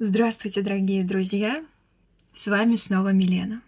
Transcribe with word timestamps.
Здравствуйте, 0.00 0.62
дорогие 0.62 1.02
друзья! 1.02 1.66
С 2.32 2.46
вами 2.46 2.76
снова 2.76 3.12
Милена. 3.12 3.62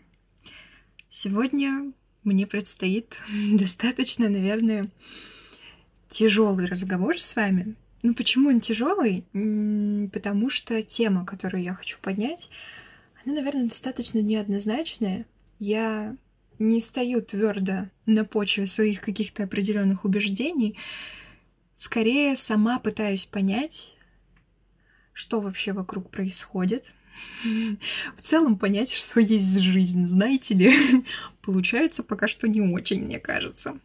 Сегодня 1.08 1.92
мне 2.22 2.46
предстоит 2.46 3.20
достаточно, 3.52 4.28
наверное, 4.28 4.92
тяжелый 6.08 6.66
разговор 6.66 7.20
с 7.20 7.34
вами. 7.34 7.74
Ну, 8.04 8.14
почему 8.14 8.50
он 8.50 8.60
тяжелый? 8.60 9.24
Потому 10.12 10.50
что 10.50 10.80
тема, 10.84 11.26
которую 11.26 11.64
я 11.64 11.74
хочу 11.74 11.98
поднять, 12.00 12.48
она, 13.24 13.34
наверное, 13.34 13.64
достаточно 13.64 14.20
неоднозначная. 14.20 15.26
Я 15.58 16.14
не 16.60 16.80
стою 16.80 17.22
твердо 17.22 17.88
на 18.06 18.24
почве 18.24 18.68
своих 18.68 19.00
каких-то 19.00 19.42
определенных 19.42 20.04
убеждений. 20.04 20.78
Скорее, 21.74 22.36
сама 22.36 22.78
пытаюсь 22.78 23.26
понять, 23.26 23.96
что 25.20 25.40
вообще 25.40 25.72
вокруг 25.72 26.10
происходит. 26.10 26.92
В 28.16 28.22
целом 28.22 28.58
понять, 28.58 28.90
что 28.90 29.20
есть 29.20 29.60
жизнь, 29.60 30.06
знаете 30.06 30.54
ли, 30.54 30.74
получается 31.42 32.02
пока 32.02 32.26
что 32.26 32.48
не 32.48 32.62
очень, 32.62 33.04
мне 33.04 33.18
кажется. 33.18 33.78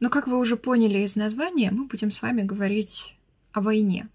Но 0.00 0.08
как 0.08 0.26
вы 0.26 0.38
уже 0.38 0.56
поняли 0.56 0.98
из 1.00 1.14
названия, 1.14 1.70
мы 1.70 1.84
будем 1.84 2.10
с 2.10 2.22
вами 2.22 2.42
говорить 2.42 3.16
о 3.52 3.60
войне. 3.60 4.08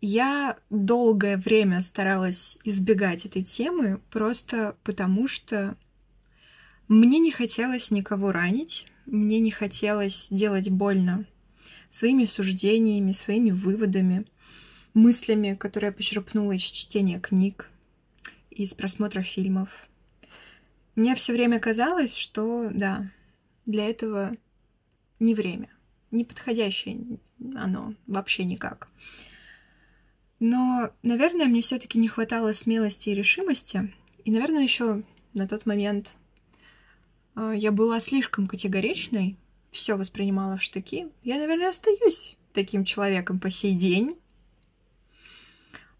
Я 0.00 0.56
долгое 0.70 1.36
время 1.36 1.80
старалась 1.82 2.58
избегать 2.62 3.24
этой 3.24 3.42
темы, 3.42 4.00
просто 4.10 4.76
потому 4.84 5.26
что 5.26 5.76
мне 6.86 7.18
не 7.18 7.32
хотелось 7.32 7.90
никого 7.90 8.30
ранить, 8.30 8.86
мне 9.06 9.40
не 9.40 9.50
хотелось 9.50 10.28
делать 10.30 10.70
больно 10.70 11.26
своими 11.88 12.24
суждениями, 12.24 13.12
своими 13.12 13.50
выводами 13.52 14.26
мыслями, 14.94 15.54
которые 15.54 15.88
я 15.88 15.92
почерпнула 15.92 16.52
из 16.52 16.62
чтения 16.62 17.20
книг, 17.20 17.68
из 18.50 18.74
просмотра 18.74 19.22
фильмов. 19.22 19.88
Мне 20.94 21.14
все 21.16 21.32
время 21.32 21.58
казалось, 21.58 22.16
что 22.16 22.70
да, 22.72 23.10
для 23.66 23.88
этого 23.88 24.36
не 25.18 25.34
время, 25.34 25.68
не 26.10 26.24
подходящее 26.24 27.18
оно 27.56 27.94
вообще 28.06 28.44
никак. 28.44 28.88
Но, 30.40 30.90
наверное, 31.02 31.46
мне 31.46 31.60
все-таки 31.60 31.98
не 31.98 32.08
хватало 32.08 32.52
смелости 32.52 33.08
и 33.08 33.14
решимости. 33.14 33.92
И, 34.24 34.30
наверное, 34.30 34.62
еще 34.62 35.02
на 35.32 35.48
тот 35.48 35.66
момент 35.66 36.16
э, 37.36 37.54
я 37.56 37.72
была 37.72 38.00
слишком 38.00 38.46
категоричной, 38.46 39.36
все 39.70 39.96
воспринимала 39.96 40.56
в 40.56 40.62
штыки. 40.62 41.08
Я, 41.22 41.38
наверное, 41.38 41.70
остаюсь 41.70 42.36
таким 42.52 42.84
человеком 42.84 43.40
по 43.40 43.50
сей 43.50 43.74
день 43.74 44.16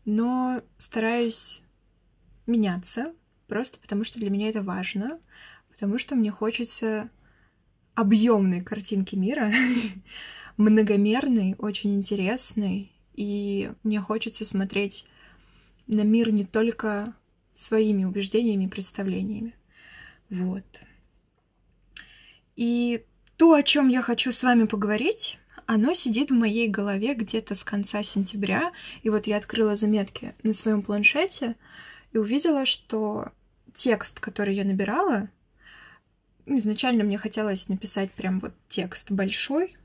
но 0.05 0.63
стараюсь 0.79 1.63
меняться, 2.47 3.15
просто 3.47 3.79
потому 3.79 4.05
что 4.05 4.19
для 4.19 4.31
меня 4.31 4.49
это 4.49 4.63
важно, 4.63 5.21
потому 5.71 5.99
что 5.99 6.15
мне 6.15 6.31
хочется 6.31 7.11
объемной 7.95 8.63
картинки 8.63 9.15
мира, 9.15 9.53
многомерной, 10.57 11.55
очень 11.59 11.95
интересной, 11.95 12.93
и 13.15 13.71
мне 13.83 14.01
хочется 14.01 14.45
смотреть 14.45 15.07
на 15.87 16.03
мир 16.03 16.33
не 16.33 16.45
только 16.45 17.15
своими 17.53 18.05
убеждениями 18.05 18.65
и 18.65 18.69
представлениями. 18.69 19.55
Вот. 20.29 20.65
И 22.57 23.05
то, 23.37 23.55
о 23.55 23.63
чем 23.63 23.89
я 23.89 24.03
хочу 24.03 24.33
с 24.33 24.43
вами 24.43 24.65
поговорить, 24.65 25.39
оно 25.67 25.95
сидит 25.95 26.31
в 26.31 26.35
моей 26.35 26.69
голове 26.69 27.15
где-то 27.15 27.55
с 27.55 27.65
конца 27.65 28.03
сентября. 28.03 28.73
И 29.03 29.11
вот 29.11 29.27
я 29.27 29.37
открыла 29.37 29.77
заметки 29.77 30.35
на 30.43 30.53
своем 30.53 30.83
планшете 30.83 31.57
и 32.13 32.19
увидела, 32.19 32.67
что 32.67 33.33
текст, 33.73 34.21
который 34.21 34.55
я 34.55 34.65
набирала, 34.65 35.29
изначально 36.47 37.05
мне 37.05 37.19
хотелось 37.19 37.69
написать 37.69 38.13
прям 38.13 38.41
вот 38.41 38.53
текст 38.69 39.11
большой. 39.11 39.77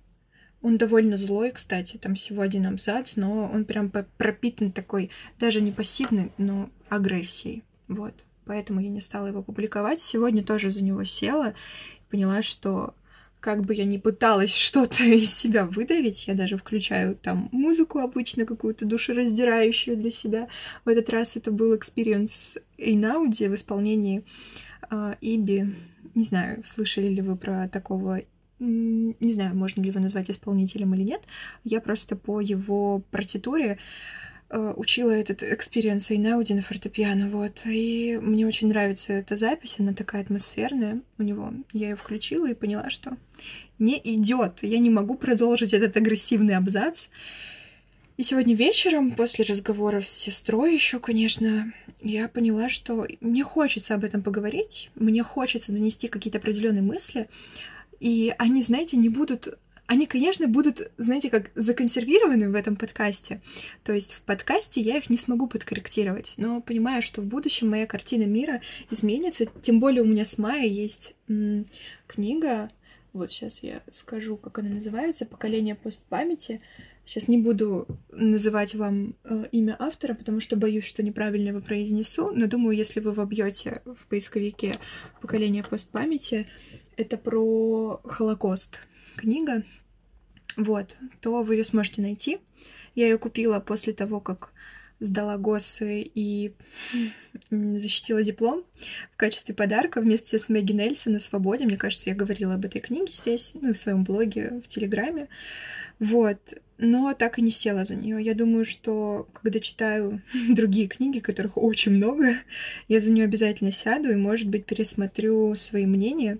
Он 0.62 0.78
довольно 0.78 1.16
злой, 1.16 1.52
кстати, 1.52 1.98
там 1.98 2.16
всего 2.16 2.42
один 2.42 2.68
абзац, 2.68 3.16
но 3.16 3.50
он 3.52 3.64
прям 3.64 3.90
пропитан 3.90 4.72
такой, 4.72 5.10
даже 5.40 5.62
не 5.62 5.72
пассивной, 5.72 6.32
но 6.38 6.70
агрессией. 6.90 7.64
Вот. 7.88 8.14
Поэтому 8.46 8.82
я 8.82 8.90
не 8.90 9.00
стала 9.00 9.28
его 9.28 9.42
публиковать. 9.42 10.02
Сегодня 10.02 10.44
тоже 10.44 10.70
за 10.70 10.84
него 10.84 11.04
села 11.06 11.54
и 12.00 12.12
поняла, 12.12 12.42
что 12.42 12.94
как 13.40 13.66
бы 13.66 13.74
я 13.74 13.86
ни 13.86 13.98
пыталась 13.98 14.54
что-то 14.56 15.04
из 15.04 15.34
себя 15.34 15.66
выдавить, 15.66 16.28
я 16.28 16.34
даже 16.34 16.58
включаю 16.58 17.16
там 17.16 17.50
музыку 17.52 18.00
обычно 18.00 18.46
какую-то 18.46 18.86
душераздирающую 18.86 19.98
для 19.98 20.12
себя. 20.12 20.48
В 20.86 20.90
этот 20.90 21.10
раз 21.10 21.36
это 21.36 21.52
был 21.52 21.76
Experience 21.76 22.58
Эйнауди 22.78 23.48
в 23.48 23.56
исполнении 23.56 24.24
э, 24.90 25.16
Иби. 25.22 25.76
Не 26.16 26.24
знаю, 26.24 26.64
слышали 26.66 27.08
ли 27.08 27.22
вы 27.22 27.36
про 27.36 27.68
такого 27.70 28.22
не 28.60 29.32
знаю, 29.32 29.56
можно 29.56 29.82
ли 29.82 29.88
его 29.88 30.02
назвать 30.02 30.30
исполнителем 30.30 30.94
или 30.94 31.04
нет. 31.04 31.22
Я 31.64 31.80
просто 31.80 32.18
по 32.18 32.42
его 32.42 33.02
партитуре 33.10 33.80
учила 34.52 35.12
этот 35.12 35.44
Experience 35.44 36.10
Эйнауди 36.12 36.54
на 36.54 36.62
фортепиано, 36.62 37.30
вот, 37.30 37.64
и 37.66 38.18
мне 38.22 38.48
очень 38.48 38.70
нравится 38.70 39.14
эта 39.14 39.36
запись, 39.36 39.76
она 39.78 39.94
такая 39.94 40.24
атмосферная 40.24 41.02
у 41.18 41.24
него. 41.24 41.54
Я 41.72 41.90
ее 41.90 41.96
включила 41.96 42.50
и 42.50 42.56
поняла, 42.56 42.90
что 42.90 43.18
не 43.78 44.00
идет, 44.04 44.64
я 44.64 44.80
не 44.80 44.90
могу 44.90 45.16
продолжить 45.16 45.74
этот 45.74 45.96
агрессивный 45.98 46.56
абзац. 46.56 47.10
И 48.18 48.24
сегодня 48.24 48.54
вечером, 48.54 49.12
после 49.12 49.46
разговора 49.46 50.02
с 50.02 50.10
сестрой 50.10 50.74
еще, 50.74 51.00
конечно, 51.00 51.72
я 52.02 52.28
поняла, 52.28 52.68
что 52.68 53.08
мне 53.22 53.44
хочется 53.44 53.96
об 53.96 54.04
этом 54.04 54.24
поговорить, 54.24 54.90
мне 54.96 55.24
хочется 55.24 55.72
донести 55.72 56.08
какие-то 56.08 56.40
определенные 56.40 56.82
мысли, 56.82 57.30
и 58.02 58.34
они, 58.38 58.62
знаете, 58.64 58.98
не 58.98 59.10
будут 59.10 59.58
они, 59.90 60.06
конечно, 60.06 60.48
будут, 60.48 60.92
знаете, 60.98 61.32
как 61.32 61.50
законсервированы 61.56 62.52
в 62.52 62.54
этом 62.54 62.76
подкасте. 62.76 63.42
То 63.84 63.92
есть 63.92 64.14
в 64.14 64.22
подкасте 64.22 64.82
я 64.82 64.98
их 64.98 65.10
не 65.10 65.18
смогу 65.18 65.48
подкорректировать, 65.48 66.36
но 66.38 66.62
понимаю, 66.62 67.02
что 67.02 67.24
в 67.24 67.26
будущем 67.26 67.72
моя 67.72 67.88
картина 67.88 68.26
мира 68.26 68.62
изменится. 68.92 69.48
Тем 69.64 69.80
более 69.80 70.04
у 70.04 70.06
меня 70.06 70.26
с 70.26 70.38
мая 70.38 70.68
есть 70.68 71.16
м- 71.28 71.66
книга, 72.06 72.70
вот 73.14 73.32
сейчас 73.32 73.64
я 73.64 73.82
скажу, 73.90 74.38
как 74.38 74.60
она 74.60 74.70
называется, 74.70 75.26
«Поколение 75.26 75.74
постпамяти». 75.74 76.62
Сейчас 77.08 77.28
не 77.28 77.40
буду 77.40 77.88
называть 78.12 78.76
вам 78.76 79.16
э, 79.24 79.46
имя 79.52 79.76
автора, 79.80 80.14
потому 80.14 80.40
что 80.40 80.56
боюсь, 80.56 80.86
что 80.86 81.02
неправильно 81.02 81.48
его 81.48 81.62
произнесу, 81.62 82.30
но 82.30 82.46
думаю, 82.46 82.78
если 82.78 83.00
вы 83.00 83.12
вобьете 83.12 83.82
в 83.86 84.06
поисковике 84.06 84.76
«Поколение 85.20 85.64
постпамяти», 85.64 86.46
это 86.96 87.18
про 87.18 88.00
Холокост 88.04 88.82
книга, 89.20 89.64
вот, 90.56 90.98
то 91.22 91.44
вы 91.44 91.56
ее 91.56 91.64
сможете 91.64 92.02
найти. 92.02 92.40
Я 92.96 93.06
ее 93.06 93.18
купила 93.18 93.60
после 93.60 93.94
того, 93.94 94.20
как 94.20 94.52
сдала 95.00 95.38
ГОСы 95.38 96.02
и 96.14 96.54
защитила 97.50 98.22
диплом 98.24 98.66
в 99.14 99.18
качестве 99.18 99.56
подарка 99.56 100.02
вместе 100.02 100.38
с 100.40 100.50
Мэгги 100.50 100.74
Нельсон 100.74 101.14
на 101.14 101.20
«Свободе». 101.20 101.66
Мне 101.66 101.78
кажется, 101.78 102.10
я 102.10 102.16
говорила 102.16 102.56
об 102.56 102.66
этой 102.66 102.82
книге 102.82 103.12
здесь, 103.14 103.54
ну 103.54 103.70
и 103.70 103.74
в 103.74 103.80
своем 103.80 104.04
блоге, 104.04 104.62
в 104.64 104.68
Телеграме. 104.68 105.30
Вот. 106.00 106.62
Но 106.78 107.14
так 107.14 107.40
и 107.40 107.42
не 107.42 107.52
села 107.52 107.84
за 107.84 107.96
нее. 107.96 108.22
Я 108.22 108.34
думаю, 108.34 108.66
что 108.66 109.28
когда 109.34 109.60
читаю 109.60 110.22
другие 110.50 110.88
книги, 110.88 111.20
которых 111.20 111.58
очень 111.58 111.94
много, 111.94 112.36
я 112.88 113.00
за 113.00 113.12
нее 113.12 113.26
обязательно 113.26 113.72
сяду 113.72 114.12
и, 114.12 114.16
может 114.16 114.48
быть, 114.48 114.66
пересмотрю 114.66 115.56
свои 115.56 115.86
мнения, 115.86 116.40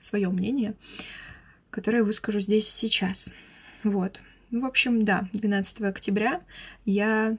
свое 0.00 0.28
мнение, 0.28 0.74
которое 1.74 2.04
выскажу 2.04 2.38
здесь 2.38 2.68
сейчас. 2.68 3.32
Вот. 3.82 4.20
Ну, 4.52 4.60
в 4.60 4.64
общем, 4.64 5.04
да, 5.04 5.28
12 5.32 5.80
октября 5.80 6.40
я 6.84 7.36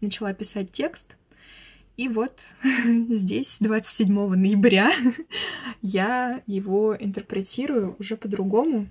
начала 0.00 0.34
писать 0.34 0.72
текст, 0.72 1.14
и 1.96 2.08
вот 2.08 2.44
здесь, 3.08 3.58
27 3.60 4.12
ноября, 4.34 4.90
я 5.82 6.42
его 6.48 6.96
интерпретирую 6.98 7.94
уже 8.00 8.16
по-другому 8.16 8.88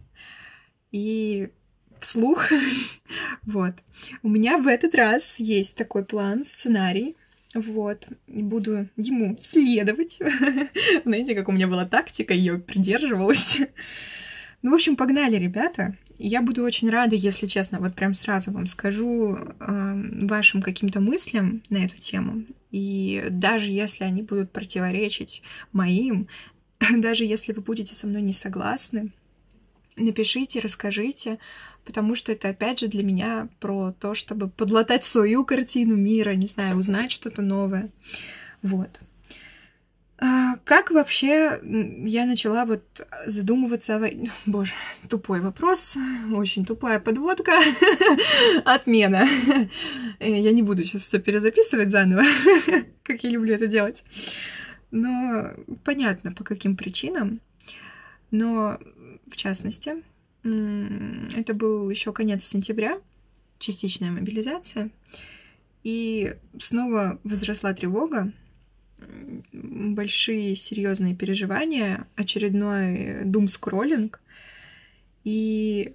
и 0.93 1.49
вслух. 1.99 2.45
вот. 3.43 3.73
У 4.23 4.29
меня 4.29 4.59
в 4.59 4.67
этот 4.67 4.95
раз 4.95 5.39
есть 5.39 5.75
такой 5.75 6.05
план, 6.05 6.45
сценарий. 6.45 7.17
Вот. 7.55 8.07
И 8.27 8.43
буду 8.43 8.89
ему 8.97 9.37
следовать. 9.41 10.19
Знаете, 11.05 11.35
как 11.35 11.47
у 11.47 11.53
меня 11.53 11.67
была 11.67 11.85
тактика, 11.85 12.33
ее 12.33 12.59
придерживалась. 12.59 13.59
Ну, 14.65 14.71
в 14.71 14.73
общем, 14.73 14.95
погнали, 14.95 15.35
ребята. 15.35 15.95
Я 16.17 16.41
буду 16.41 16.63
очень 16.63 16.89
рада, 16.89 17.15
если 17.15 17.45
честно, 17.45 17.79
вот 17.79 17.93
прям 17.93 18.15
сразу 18.15 18.51
вам 18.51 18.65
скажу 18.65 19.35
э, 19.35 20.25
вашим 20.25 20.63
каким-то 20.63 21.01
мыслям 21.01 21.61
на 21.69 21.85
эту 21.85 21.97
тему. 21.97 22.45
И 22.71 23.27
даже 23.29 23.69
если 23.69 24.05
они 24.05 24.23
будут 24.23 24.51
противоречить 24.51 25.43
моим, 25.71 26.27
даже 26.97 27.25
если 27.25 27.53
вы 27.53 27.61
будете 27.61 27.93
со 27.93 28.07
мной 28.07 28.23
не 28.23 28.33
согласны, 28.33 29.11
напишите, 29.97 30.61
расскажите, 30.61 31.37
потому 31.83 32.15
что 32.15 32.31
это, 32.31 32.49
опять 32.49 32.79
же, 32.79 32.87
для 32.87 33.03
меня 33.03 33.49
про 33.59 33.91
то, 33.91 34.15
чтобы 34.15 34.49
подлатать 34.49 35.03
свою 35.03 35.45
картину 35.45 35.95
мира, 35.95 36.31
не 36.31 36.47
знаю, 36.47 36.77
узнать 36.77 37.11
что-то 37.11 37.43
новое. 37.43 37.91
Вот. 38.63 38.99
Как 40.65 40.89
вообще 40.89 41.61
я 42.05 42.25
начала 42.25 42.65
вот 42.65 43.07
задумываться 43.27 43.95
о 43.95 43.99
войне? 43.99 44.31
Боже, 44.47 44.73
тупой 45.07 45.39
вопрос, 45.39 45.95
очень 46.33 46.65
тупая 46.65 46.99
подводка. 46.99 47.53
Отмена. 48.65 49.27
Э, 50.19 50.41
я 50.41 50.51
не 50.51 50.63
буду 50.63 50.83
сейчас 50.83 51.03
все 51.03 51.19
перезаписывать 51.19 51.91
заново, 51.91 52.23
как 53.03 53.23
я 53.23 53.29
люблю 53.29 53.53
это 53.53 53.67
делать. 53.67 54.03
Но 54.89 55.51
понятно, 55.83 56.31
по 56.31 56.43
каким 56.43 56.75
причинам. 56.75 57.41
Но, 58.31 58.79
в 59.29 59.35
частности, 59.35 60.03
это 60.43 61.53
был 61.53 61.89
еще 61.91 62.11
конец 62.11 62.43
сентября, 62.43 62.99
частичная 63.59 64.09
мобилизация. 64.09 64.89
И 65.83 66.35
снова 66.59 67.19
возросла 67.23 67.73
тревога, 67.73 68.31
большие 69.51 70.55
серьезные 70.55 71.15
переживания, 71.15 72.07
очередной 72.15 73.23
дум-скроллинг. 73.23 74.21
И, 75.23 75.93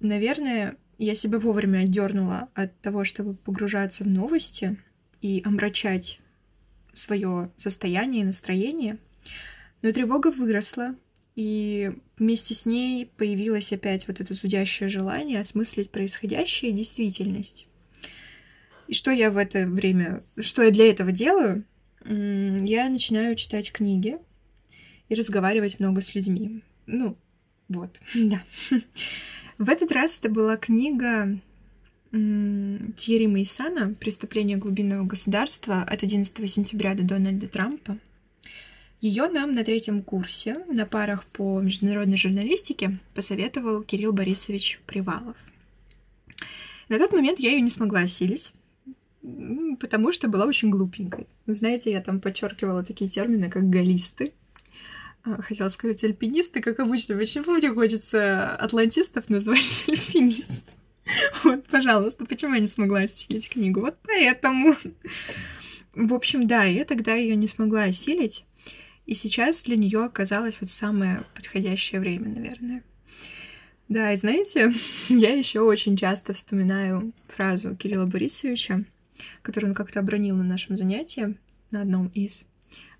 наверное, 0.00 0.76
я 0.98 1.14
себя 1.14 1.38
вовремя 1.38 1.80
отдернула 1.80 2.48
от 2.54 2.78
того, 2.80 3.04
чтобы 3.04 3.34
погружаться 3.34 4.04
в 4.04 4.08
новости 4.08 4.76
и 5.20 5.42
омрачать 5.44 6.20
свое 6.92 7.50
состояние 7.56 8.22
и 8.22 8.26
настроение. 8.26 8.98
Но 9.82 9.92
тревога 9.92 10.32
выросла, 10.32 10.96
и 11.36 11.92
вместе 12.18 12.54
с 12.54 12.66
ней 12.66 13.06
появилось 13.16 13.72
опять 13.72 14.08
вот 14.08 14.20
это 14.20 14.34
зудящее 14.34 14.88
желание 14.88 15.38
осмыслить 15.38 15.90
происходящее 15.90 16.72
и 16.72 16.74
действительность. 16.74 17.68
И 18.88 18.94
что 18.94 19.12
я 19.12 19.30
в 19.30 19.36
это 19.36 19.66
время, 19.66 20.24
что 20.40 20.62
я 20.62 20.70
для 20.70 20.90
этого 20.90 21.12
делаю? 21.12 21.64
Я 22.04 22.88
начинаю 22.88 23.36
читать 23.36 23.72
книги 23.72 24.18
и 25.08 25.14
разговаривать 25.14 25.80
много 25.80 26.00
с 26.00 26.14
людьми. 26.14 26.62
Ну, 26.86 27.16
вот, 27.68 28.00
да. 28.14 28.42
В 29.58 29.68
этот 29.68 29.92
раз 29.92 30.18
это 30.18 30.30
была 30.30 30.56
книга 30.56 31.38
Тьерри 32.10 33.26
Мейсана 33.26 33.94
«Преступление 33.94 34.56
глубинного 34.56 35.04
государства» 35.04 35.82
от 35.82 36.02
11 36.02 36.50
сентября 36.50 36.94
до 36.94 37.02
Дональда 37.02 37.48
Трампа. 37.48 37.98
Ее 39.00 39.28
нам 39.28 39.52
на 39.52 39.62
третьем 39.62 40.02
курсе 40.02 40.64
на 40.68 40.86
парах 40.86 41.24
по 41.26 41.60
международной 41.60 42.16
журналистике 42.16 42.98
посоветовал 43.14 43.82
Кирилл 43.82 44.12
Борисович 44.12 44.80
Привалов. 44.86 45.36
На 46.88 46.98
тот 46.98 47.12
момент 47.12 47.38
я 47.38 47.50
ее 47.50 47.60
не 47.60 47.70
смогла 47.70 48.00
осилить, 48.00 48.52
потому 49.80 50.12
что 50.12 50.28
была 50.28 50.46
очень 50.46 50.70
глупенькой. 50.70 51.26
Вы 51.46 51.54
знаете, 51.54 51.90
я 51.90 52.00
там 52.00 52.20
подчеркивала 52.20 52.82
такие 52.82 53.10
термины, 53.10 53.50
как 53.50 53.68
галисты. 53.68 54.32
А, 55.24 55.42
хотела 55.42 55.68
сказать 55.68 56.02
альпинисты, 56.04 56.60
как 56.60 56.80
обычно. 56.80 57.16
Почему 57.16 57.52
мне 57.52 57.70
хочется 57.70 58.54
атлантистов 58.54 59.28
назвать 59.28 59.84
альпинистами? 59.88 60.62
Вот, 61.42 61.66
пожалуйста, 61.66 62.26
почему 62.26 62.54
я 62.54 62.60
не 62.60 62.66
смогла 62.66 63.00
осилить 63.00 63.48
книгу? 63.48 63.80
Вот 63.80 63.96
поэтому. 64.02 64.76
В 65.94 66.14
общем, 66.14 66.46
да, 66.46 66.64
я 66.64 66.84
тогда 66.84 67.14
ее 67.14 67.34
не 67.34 67.46
смогла 67.46 67.84
осилить. 67.84 68.44
И 69.06 69.14
сейчас 69.14 69.62
для 69.62 69.76
нее 69.76 70.04
оказалось 70.04 70.58
вот 70.60 70.70
самое 70.70 71.22
подходящее 71.34 72.00
время, 72.00 72.28
наверное. 72.28 72.84
Да, 73.88 74.12
и 74.12 74.16
знаете, 74.16 74.72
я 75.08 75.34
еще 75.34 75.60
очень 75.60 75.96
часто 75.96 76.34
вспоминаю 76.34 77.12
фразу 77.26 77.74
Кирилла 77.74 78.04
Борисовича, 78.04 78.84
которую 79.42 79.70
он 79.70 79.74
как-то 79.74 80.00
обронил 80.00 80.36
на 80.36 80.44
нашем 80.44 80.76
занятии, 80.76 81.36
на 81.70 81.82
одном 81.82 82.08
из. 82.08 82.46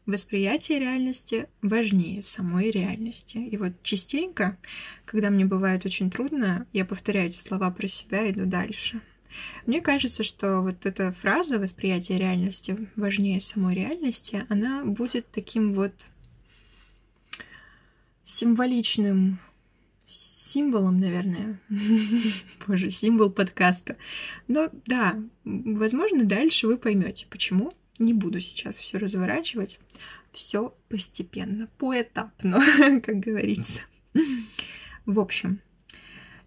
Восприятие 0.07 0.79
реальности 0.79 1.49
важнее 1.61 2.23
самой 2.23 2.71
реальности. 2.71 3.37
И 3.37 3.57
вот 3.59 3.73
частенько, 3.83 4.57
когда 5.05 5.29
мне 5.29 5.45
бывает 5.45 5.85
очень 5.85 6.11
трудно, 6.11 6.67
я 6.73 6.87
повторяю 6.87 7.29
эти 7.29 7.37
слова 7.37 7.71
про 7.71 7.89
себя 7.89 8.23
и 8.23 8.33
иду 8.33 8.47
дальше. 8.47 9.03
Мне 9.67 9.83
кажется, 9.83 10.25
что 10.25 10.63
вот 10.63 10.87
эта 10.87 11.13
фраза 11.13 11.59
«восприятие 11.59 12.17
реальности 12.17 12.89
важнее 12.97 13.41
самой 13.41 13.75
реальности», 13.75 14.47
она 14.49 14.85
будет 14.85 15.31
таким 15.31 15.75
вот 15.75 15.93
символичным 18.25 19.39
символом, 20.09 21.01
наверное. 21.01 21.61
Боже, 22.67 22.91
символ 22.91 23.31
подкаста. 23.31 23.97
Но 24.47 24.71
да, 24.87 25.17
возможно, 25.45 26.25
дальше 26.25 26.67
вы 26.67 26.79
поймете, 26.79 27.27
почему. 27.29 27.73
Не 27.99 28.15
буду 28.15 28.41
сейчас 28.41 28.79
все 28.79 28.99
разворачивать. 28.99 29.81
Все 30.33 30.75
постепенно, 30.89 31.69
поэтапно, 31.79 32.61
как 33.05 33.17
говорится. 33.19 33.83
В 35.05 35.19
общем, 35.21 35.61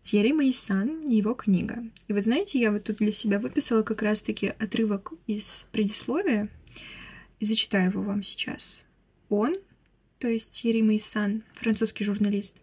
Тьерри 0.01 0.33
Мейсан, 0.33 1.07
его 1.09 1.33
книга. 1.33 1.83
И 2.07 2.13
вы 2.13 2.21
знаете, 2.21 2.59
я 2.59 2.71
вот 2.71 2.85
тут 2.85 2.97
для 2.97 3.11
себя 3.11 3.37
выписала 3.39 3.83
как 3.83 4.01
раз-таки 4.01 4.47
отрывок 4.47 5.13
из 5.27 5.65
предисловия, 5.71 6.49
и 7.39 7.45
зачитаю 7.45 7.91
его 7.91 8.01
вам 8.01 8.23
сейчас. 8.23 8.85
Он, 9.29 9.57
то 10.19 10.27
есть 10.27 10.51
Тьерри 10.51 10.81
Мейсан, 10.81 11.43
французский 11.55 12.03
журналист, 12.03 12.55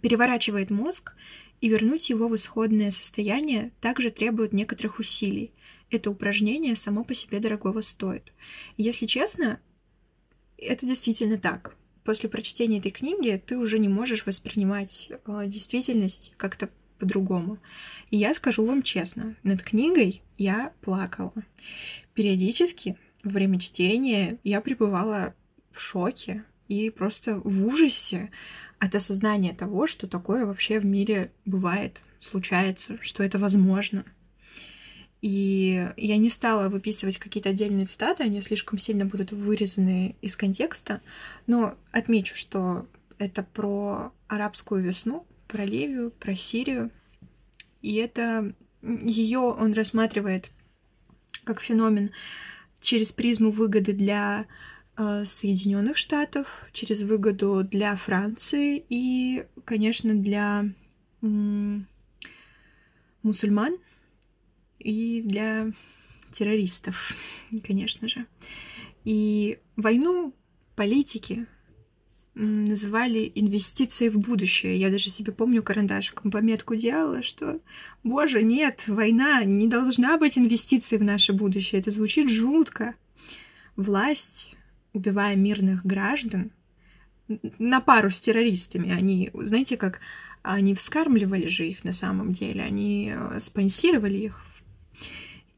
переворачивает 0.00 0.70
мозг, 0.70 1.14
и 1.60 1.68
вернуть 1.68 2.10
его 2.10 2.26
в 2.26 2.34
исходное 2.34 2.90
состояние 2.90 3.70
также 3.80 4.10
требует 4.10 4.52
некоторых 4.52 4.98
усилий. 4.98 5.52
Это 5.90 6.10
упражнение 6.10 6.74
само 6.74 7.04
по 7.04 7.14
себе 7.14 7.38
дорогого 7.38 7.82
стоит. 7.82 8.32
если 8.76 9.06
честно, 9.06 9.60
это 10.58 10.86
действительно 10.86 11.38
так 11.38 11.76
после 12.04 12.28
прочтения 12.28 12.78
этой 12.78 12.90
книги 12.90 13.40
ты 13.44 13.56
уже 13.56 13.78
не 13.78 13.88
можешь 13.88 14.26
воспринимать 14.26 15.10
э, 15.26 15.42
действительность 15.46 16.34
как-то 16.36 16.68
по-другому. 16.98 17.58
И 18.10 18.16
я 18.16 18.34
скажу 18.34 18.64
вам 18.64 18.82
честно, 18.82 19.36
над 19.42 19.62
книгой 19.62 20.22
я 20.38 20.72
плакала. 20.80 21.32
Периодически 22.14 22.96
во 23.24 23.30
время 23.30 23.58
чтения 23.58 24.38
я 24.44 24.60
пребывала 24.60 25.34
в 25.72 25.80
шоке 25.80 26.44
и 26.68 26.90
просто 26.90 27.38
в 27.38 27.66
ужасе 27.66 28.30
от 28.82 28.94
осознания 28.94 29.54
того, 29.54 29.86
что 29.86 30.06
такое 30.06 30.44
вообще 30.44 30.80
в 30.80 30.84
мире 30.84 31.30
бывает, 31.44 32.02
случается, 32.20 32.98
что 33.00 33.22
это 33.22 33.38
возможно— 33.38 34.04
и 35.22 35.88
я 35.96 36.16
не 36.16 36.30
стала 36.30 36.68
выписывать 36.68 37.18
какие-то 37.18 37.50
отдельные 37.50 37.86
цитаты, 37.86 38.24
они 38.24 38.40
слишком 38.40 38.78
сильно 38.78 39.06
будут 39.06 39.30
вырезаны 39.30 40.16
из 40.20 40.36
контекста, 40.36 41.00
но 41.46 41.76
отмечу, 41.92 42.34
что 42.34 42.88
это 43.18 43.44
про 43.44 44.12
арабскую 44.26 44.82
весну, 44.82 45.24
про 45.46 45.64
Ливию, 45.64 46.10
про 46.10 46.34
Сирию, 46.34 46.90
и 47.82 47.94
это 47.94 48.52
ее 48.82 49.38
он 49.38 49.74
рассматривает 49.74 50.50
как 51.44 51.60
феномен 51.60 52.10
через 52.80 53.12
призму 53.12 53.52
выгоды 53.52 53.92
для 53.92 54.46
Соединенных 54.96 55.96
Штатов, 55.96 56.66
через 56.72 57.02
выгоду 57.02 57.64
для 57.64 57.96
Франции 57.96 58.84
и, 58.88 59.44
конечно, 59.64 60.14
для 60.14 60.66
мусульман, 63.22 63.76
и 64.78 65.22
для 65.22 65.72
террористов, 66.32 67.16
конечно 67.66 68.08
же. 68.08 68.26
И 69.04 69.58
войну 69.76 70.34
политики 70.76 71.46
называли 72.34 73.30
инвестицией 73.34 74.10
в 74.10 74.18
будущее. 74.18 74.78
Я 74.78 74.90
даже 74.90 75.10
себе 75.10 75.32
помню 75.32 75.62
карандашиком 75.62 76.30
пометку 76.30 76.76
делала, 76.76 77.22
что, 77.22 77.60
боже, 78.02 78.42
нет, 78.42 78.84
война 78.86 79.44
не 79.44 79.68
должна 79.68 80.16
быть 80.16 80.38
инвестицией 80.38 81.00
в 81.00 81.04
наше 81.04 81.32
будущее. 81.34 81.80
Это 81.80 81.90
звучит 81.90 82.30
жутко. 82.30 82.94
Власть, 83.76 84.56
убивая 84.92 85.36
мирных 85.36 85.84
граждан, 85.84 86.52
на 87.58 87.80
пару 87.80 88.10
с 88.10 88.20
террористами, 88.20 88.92
они, 88.92 89.30
знаете, 89.32 89.76
как 89.76 90.00
они 90.42 90.74
вскармливали 90.74 91.46
же 91.46 91.66
их 91.66 91.84
на 91.84 91.92
самом 91.92 92.32
деле, 92.32 92.62
они 92.62 93.12
э, 93.14 93.40
спонсировали 93.40 94.18
их 94.18 94.44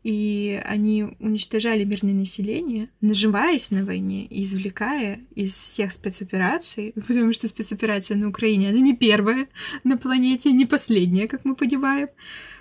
и 0.04 0.60
они 0.66 1.06
уничтожали 1.18 1.82
мирное 1.84 2.12
население, 2.12 2.90
наживаясь 3.00 3.70
на 3.70 3.84
войне, 3.84 4.26
извлекая 4.28 5.20
из 5.34 5.52
всех 5.54 5.92
спецопераций, 5.92 6.92
потому 7.08 7.32
что 7.32 7.48
спецоперация 7.48 8.18
на 8.18 8.28
Украине, 8.28 8.68
она 8.68 8.80
не 8.80 8.94
первая 8.94 9.48
на 9.82 9.96
планете, 9.96 10.52
не 10.52 10.66
последняя, 10.66 11.26
как 11.26 11.44
мы 11.44 11.56
понимаем. 11.56 12.08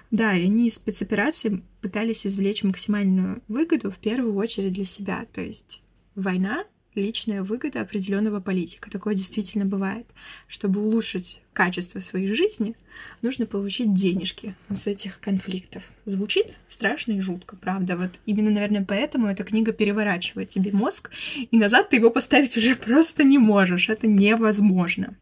Да, 0.10 0.36
и 0.36 0.46
они 0.46 0.68
из 0.68 0.76
спецоперации 0.76 1.64
пытались 1.82 2.26
извлечь 2.26 2.64
максимальную 2.64 3.42
выгоду 3.48 3.92
в 3.92 3.98
первую 3.98 4.36
очередь 4.36 4.74
для 4.74 4.86
себя. 4.86 5.26
То 5.34 5.42
есть 5.42 5.83
война 6.16 6.66
личная 6.96 7.44
выгода 7.44 7.82
определенного 7.82 8.40
политика. 8.40 8.90
Такое 8.90 9.16
действительно 9.16 9.66
бывает. 9.66 10.08
Чтобы 10.48 10.82
улучшить 10.82 11.42
качество 11.54 12.00
своей 12.00 12.34
жизни, 12.34 12.76
нужно 13.22 13.46
получить 13.46 13.94
денежки 13.94 14.56
с 14.70 14.88
этих 14.88 15.20
конфликтов. 15.20 15.84
Звучит 16.06 16.58
страшно 16.68 17.14
и 17.14 17.22
жутко, 17.22 17.56
правда. 17.56 17.98
Вот 17.98 18.20
именно, 18.26 18.52
наверное, 18.52 18.86
поэтому 18.86 19.28
эта 19.28 19.44
книга 19.44 19.72
переворачивает 19.72 20.50
тебе 20.50 20.72
мозг, 20.72 21.12
и 21.36 21.58
назад 21.58 21.90
ты 21.90 21.98
его 21.98 22.10
поставить 22.10 22.56
уже 22.58 22.76
просто 22.76 23.24
не 23.24 23.38
можешь. 23.38 23.90
Это 23.90 24.08
невозможно. 24.08 25.18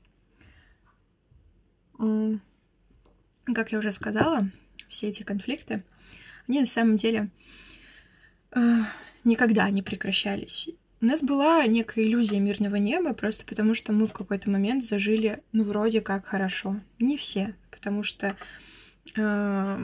Как 3.46 3.72
я 3.72 3.80
уже 3.80 3.92
сказала, 3.92 4.50
все 4.88 5.10
эти 5.10 5.24
конфликты, 5.24 5.84
они 6.48 6.62
на 6.62 6.66
самом 6.66 6.98
деле 6.98 7.30
э, 8.52 8.80
никогда 9.24 9.70
не 9.70 9.82
прекращались. 9.84 10.70
У 11.02 11.06
нас 11.06 11.24
была 11.24 11.66
некая 11.66 12.06
иллюзия 12.06 12.40
мирного 12.40 12.76
неба, 12.76 13.14
просто 13.14 13.44
потому 13.44 13.74
что 13.74 13.92
мы 13.92 14.06
в 14.06 14.14
какой-то 14.14 14.52
момент 14.52 14.84
зажили, 14.84 15.42
ну, 15.52 15.64
вроде 15.64 16.00
как 16.00 16.28
хорошо. 16.28 16.80
Не 17.00 17.18
все, 17.18 17.56
потому 17.72 18.04
что 18.04 18.38
э, 19.18 19.80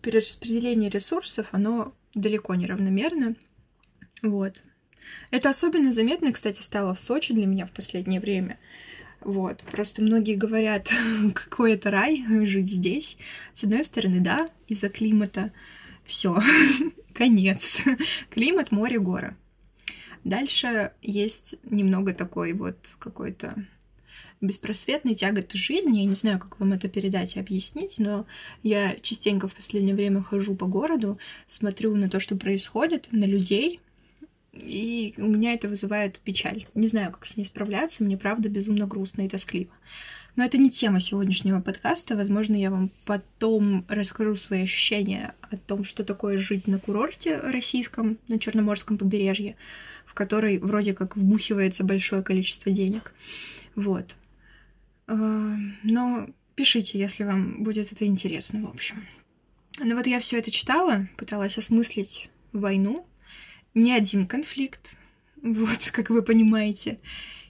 перераспределение 0.00 0.90
ресурсов, 0.90 1.48
оно 1.50 1.92
далеко 2.14 2.54
не 2.54 2.66
равномерно. 2.66 3.34
Вот. 4.22 4.62
Это 5.32 5.50
особенно 5.50 5.90
заметно, 5.90 6.32
кстати, 6.32 6.62
стало 6.62 6.94
в 6.94 7.00
Сочи 7.00 7.34
для 7.34 7.46
меня 7.46 7.66
в 7.66 7.72
последнее 7.72 8.20
время. 8.20 8.60
Вот, 9.22 9.64
просто 9.72 10.02
многие 10.02 10.36
говорят, 10.36 10.88
какой 11.34 11.72
это 11.72 11.90
рай 11.90 12.24
жить 12.46 12.70
здесь. 12.70 13.18
С 13.54 13.64
одной 13.64 13.82
стороны, 13.82 14.20
да, 14.20 14.48
из-за 14.68 14.88
климата. 14.88 15.52
Все, 16.04 16.40
конец. 17.12 17.80
Климат, 18.30 18.70
море, 18.70 19.00
горы. 19.00 19.34
Дальше 20.24 20.92
есть 21.02 21.56
немного 21.64 22.14
такой 22.14 22.54
вот 22.54 22.76
какой-то 22.98 23.54
беспросветной 24.40 25.14
тяготы 25.14 25.58
жизни. 25.58 26.00
Я 26.00 26.06
не 26.06 26.14
знаю, 26.14 26.38
как 26.38 26.58
вам 26.58 26.72
это 26.72 26.88
передать 26.88 27.36
и 27.36 27.40
объяснить, 27.40 27.98
но 27.98 28.26
я 28.62 28.96
частенько 29.02 29.48
в 29.48 29.54
последнее 29.54 29.94
время 29.94 30.22
хожу 30.22 30.54
по 30.54 30.66
городу, 30.66 31.18
смотрю 31.46 31.94
на 31.96 32.08
то, 32.08 32.20
что 32.20 32.36
происходит, 32.36 33.08
на 33.12 33.24
людей, 33.24 33.80
и 34.52 35.14
у 35.16 35.26
меня 35.26 35.54
это 35.54 35.68
вызывает 35.68 36.18
печаль. 36.20 36.66
Не 36.74 36.88
знаю, 36.88 37.12
как 37.12 37.26
с 37.26 37.36
ней 37.36 37.44
справляться, 37.44 38.04
мне 38.04 38.16
правда 38.16 38.48
безумно 38.48 38.86
грустно 38.86 39.22
и 39.22 39.28
тоскливо. 39.28 39.72
Но 40.36 40.44
это 40.44 40.58
не 40.58 40.70
тема 40.70 41.00
сегодняшнего 41.00 41.60
подкаста. 41.60 42.16
Возможно, 42.16 42.56
я 42.56 42.70
вам 42.70 42.90
потом 43.04 43.84
расскажу 43.88 44.34
свои 44.34 44.64
ощущения 44.64 45.34
о 45.42 45.56
том, 45.56 45.84
что 45.84 46.04
такое 46.04 46.38
жить 46.38 46.66
на 46.66 46.80
курорте 46.80 47.36
российском, 47.36 48.18
на 48.26 48.38
Черноморском 48.38 48.98
побережье 48.98 49.56
в 50.06 50.14
который 50.14 50.58
вроде 50.58 50.94
как 50.94 51.16
вбухивается 51.16 51.84
большое 51.84 52.22
количество 52.22 52.70
денег. 52.72 53.12
Вот. 53.74 54.16
А, 55.06 55.56
но 55.82 56.28
пишите, 56.54 56.98
если 56.98 57.24
вам 57.24 57.62
будет 57.62 57.92
это 57.92 58.06
интересно, 58.06 58.62
в 58.62 58.68
общем. 58.68 59.04
Ну 59.78 59.96
вот 59.96 60.06
я 60.06 60.20
все 60.20 60.38
это 60.38 60.50
читала, 60.50 61.08
пыталась 61.16 61.58
осмыслить 61.58 62.30
войну, 62.52 63.06
не 63.74 63.92
один 63.92 64.26
конфликт, 64.26 64.96
вот, 65.42 65.90
как 65.92 66.10
вы 66.10 66.22
понимаете. 66.22 67.00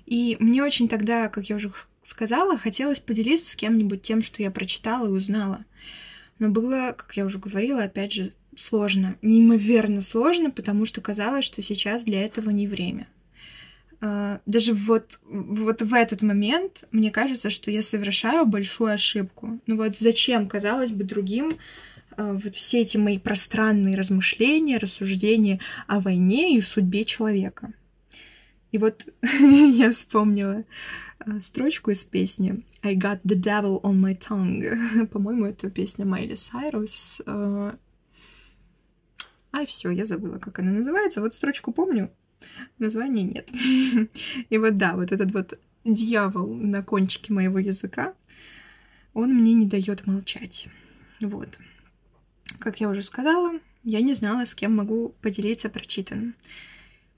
И 0.07 0.37
мне 0.41 0.63
очень 0.63 0.89
тогда, 0.89 1.29
как 1.29 1.49
я 1.49 1.57
уже 1.57 1.73
сказала, 2.03 2.59
хотелось 2.59 3.01
поделиться 3.01 3.51
с 3.51 3.57
кем-нибудь 3.57 4.03
тем, 4.03 4.23
что 4.23 4.43
я 4.43 4.51
прочитала 4.51 5.07
и 5.07 5.11
узнала. 5.11 5.65
Но 6.39 6.49
было, 6.49 6.95
как 6.97 7.17
я 7.17 7.25
уже 7.25 7.39
говорила, 7.39 7.85
опять 7.85 8.13
же, 8.13 8.33
сложно, 8.57 9.17
неимоверно 9.23 10.03
сложно, 10.03 10.51
потому 10.51 10.85
что 10.85 11.01
казалось, 11.01 11.45
что 11.45 11.63
сейчас 11.63 12.05
для 12.05 12.25
этого 12.25 12.51
не 12.51 12.67
время. 12.67 13.09
А, 14.01 14.41
даже 14.45 14.75
вот, 14.75 15.19
вот 15.25 15.81
в 15.81 15.95
этот 15.95 16.23
момент 16.23 16.87
мне 16.93 17.11
кажется, 17.11 17.49
что 17.51 17.71
я 17.71 17.83
совершаю 17.83 18.45
большую 18.45 18.93
ошибку. 18.93 19.61
Ну 19.67 19.77
вот 19.77 19.97
зачем, 19.97 20.47
казалось 20.47 20.91
бы, 20.91 21.05
другим 21.05 21.55
а, 22.17 22.35
вот 22.35 22.55
все 22.55 22.83
эти 22.83 22.97
мои 22.97 23.19
пространные 23.19 23.97
размышления, 23.97 24.79
рассуждения 24.79 25.61
о 25.87 26.01
войне 26.01 26.57
и 26.57 26.61
судьбе 26.61 27.05
человека. 27.05 27.73
И 28.73 28.79
вот 28.79 29.07
я 29.41 29.91
вспомнила 29.91 30.65
а, 31.19 31.41
строчку 31.41 31.91
из 31.91 32.05
песни 32.05 32.63
I 32.83 32.97
got 32.97 33.21
the 33.25 33.41
devil 33.41 33.81
on 33.81 34.01
my 34.01 34.19
tongue. 34.19 35.07
По-моему, 35.13 35.47
это 35.47 35.71
песня 35.71 36.05
Майли 36.05 36.35
Сайрус. 36.35 37.23
Ай, 39.55 39.67
все, 39.67 39.91
я 39.91 40.05
забыла, 40.05 40.39
как 40.39 40.59
она 40.59 40.73
называется. 40.73 41.21
Вот 41.21 41.33
строчку 41.33 41.73
помню, 41.73 42.11
названия 42.81 43.23
нет. 43.23 43.53
И 44.51 44.59
вот 44.59 44.75
да, 44.75 44.97
вот 44.97 45.13
этот 45.13 45.33
вот 45.33 45.61
дьявол 45.85 46.53
на 46.53 46.83
кончике 46.83 47.33
моего 47.33 47.61
языка, 47.61 48.15
он 49.13 49.33
мне 49.33 49.53
не 49.53 49.67
дает 49.67 50.09
молчать. 50.09 50.67
Вот. 51.21 51.61
Как 52.59 52.81
я 52.81 52.89
уже 52.89 53.05
сказала, 53.05 53.61
я 53.85 54.01
не 54.01 54.15
знала, 54.15 54.45
с 54.45 54.57
кем 54.57 54.75
могу 54.75 55.15
поделиться 55.23 55.69
прочитанным. 55.69 56.35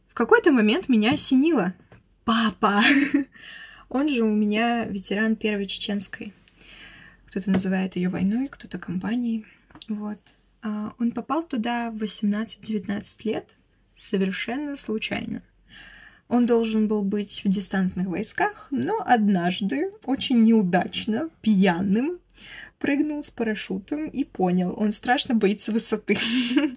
В 0.08 0.12
какой-то 0.12 0.52
момент 0.52 0.90
меня 0.90 1.14
осенило. 1.14 1.72
Папа! 2.26 2.82
Он 3.88 4.10
же 4.10 4.24
у 4.24 4.28
меня 4.28 4.84
ветеран 4.84 5.36
Первой 5.36 5.64
Чеченской. 5.64 6.34
Кто-то 7.28 7.50
называет 7.50 7.96
ее 7.96 8.10
войной, 8.10 8.48
кто-то 8.48 8.78
компанией. 8.78 9.46
Вот. 9.88 10.18
А, 10.66 10.94
он 10.98 11.12
попал 11.12 11.44
туда 11.44 11.92
в 11.92 12.02
18-19 12.02 13.04
лет 13.22 13.54
совершенно 13.94 14.76
случайно. 14.76 15.44
Он 16.28 16.44
должен 16.44 16.88
был 16.88 17.04
быть 17.04 17.42
в 17.44 17.48
десантных 17.48 18.08
войсках, 18.08 18.66
но 18.72 19.00
однажды, 19.06 19.92
очень 20.04 20.42
неудачно, 20.42 21.30
пьяным, 21.40 22.18
прыгнул 22.80 23.22
с 23.22 23.30
парашютом 23.30 24.08
и 24.08 24.24
понял, 24.24 24.74
он 24.76 24.90
страшно 24.90 25.36
боится 25.36 25.70
высоты. 25.70 26.18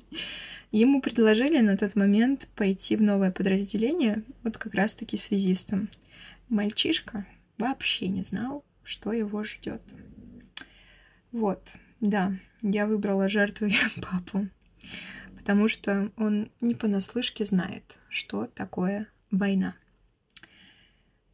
Ему 0.71 1.01
предложили 1.01 1.57
на 1.59 1.75
тот 1.75 1.95
момент 1.95 2.47
пойти 2.55 2.95
в 2.95 3.01
новое 3.01 3.31
подразделение, 3.31 4.23
вот 4.43 4.59
как 4.59 4.75
раз-таки 4.75 5.17
связистом. 5.17 5.89
Мальчишка 6.47 7.25
вообще 7.57 8.07
не 8.07 8.21
знал, 8.21 8.63
что 8.83 9.13
его 9.13 9.43
ждет. 9.43 9.81
Вот, 11.31 11.73
да, 12.01 12.33
я 12.61 12.87
выбрала 12.87 13.29
жертвой 13.29 13.75
папу, 14.01 14.47
потому 15.35 15.67
что 15.67 16.11
он 16.17 16.51
не 16.61 16.75
понаслышке 16.75 17.45
знает, 17.45 17.97
что 18.09 18.45
такое 18.45 19.07
война. 19.31 19.75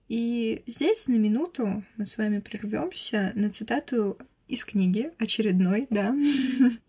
И 0.08 0.64
здесь 0.68 1.08
на 1.08 1.16
минуту 1.16 1.84
мы 1.98 2.06
с 2.06 2.18
вами 2.18 2.40
прервемся 2.40 3.32
на 3.36 3.50
цитату 3.50 4.18
из 4.48 4.64
книги 4.64 5.12
очередной, 5.18 5.88
да. 5.90 6.16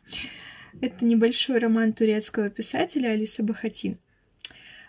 Это 0.82 1.04
небольшой 1.04 1.58
роман 1.58 1.94
турецкого 1.94 2.50
писателя 2.50 3.08
Алиса 3.08 3.42
Бахатин. 3.42 3.98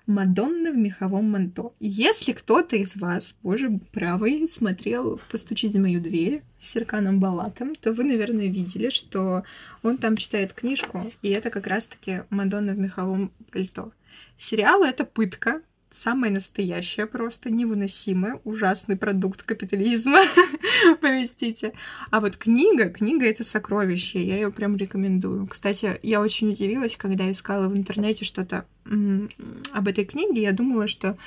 Мадонна 0.07 0.71
в 0.71 0.77
меховом 0.77 1.31
манто. 1.31 1.73
Если 1.81 2.31
кто-то 2.31 2.77
из 2.77 2.95
вас, 2.95 3.35
боже 3.43 3.79
правый, 3.91 4.47
смотрел 4.47 5.19
«Постучите 5.29 5.77
в 5.77 5.81
мою 5.81 5.99
дверь» 5.99 6.43
с 6.57 6.69
Серканом 6.69 7.19
Балатом, 7.19 7.75
то 7.75 7.91
вы, 7.91 8.05
наверное, 8.05 8.47
видели, 8.47 8.89
что 8.89 9.43
он 9.83 9.97
там 9.97 10.15
читает 10.15 10.53
книжку, 10.53 11.11
и 11.21 11.29
это 11.29 11.49
как 11.49 11.67
раз-таки 11.67 12.23
Мадонна 12.29 12.73
в 12.73 12.79
меховом 12.79 13.33
пальто. 13.51 13.91
Сериал— 14.37 14.83
это 14.85 15.03
пытка, 15.03 15.61
самое 15.91 16.31
настоящее 16.31 17.07
просто, 17.07 17.49
невыносимое, 17.49 18.39
ужасный 18.43 18.97
продукт 18.97 19.43
капитализма, 19.43 20.19
простите. 21.01 21.73
А 22.11 22.19
вот 22.19 22.37
книга, 22.37 22.89
книга— 22.89 23.25
это 23.27 23.43
сокровище, 23.43 24.23
я 24.23 24.35
ее 24.35 24.51
прям 24.51 24.75
рекомендую. 24.75 25.47
Кстати, 25.47 25.99
я 26.03 26.21
очень 26.21 26.49
удивилась, 26.49 26.95
когда 26.95 27.29
искала 27.31 27.67
в 27.67 27.77
интернете 27.77 28.25
что-то 28.25 28.65
об 28.85 29.87
этой 29.87 30.05
книге, 30.05 30.43
я 30.43 30.51
думала, 30.51 30.87
что 30.87 31.17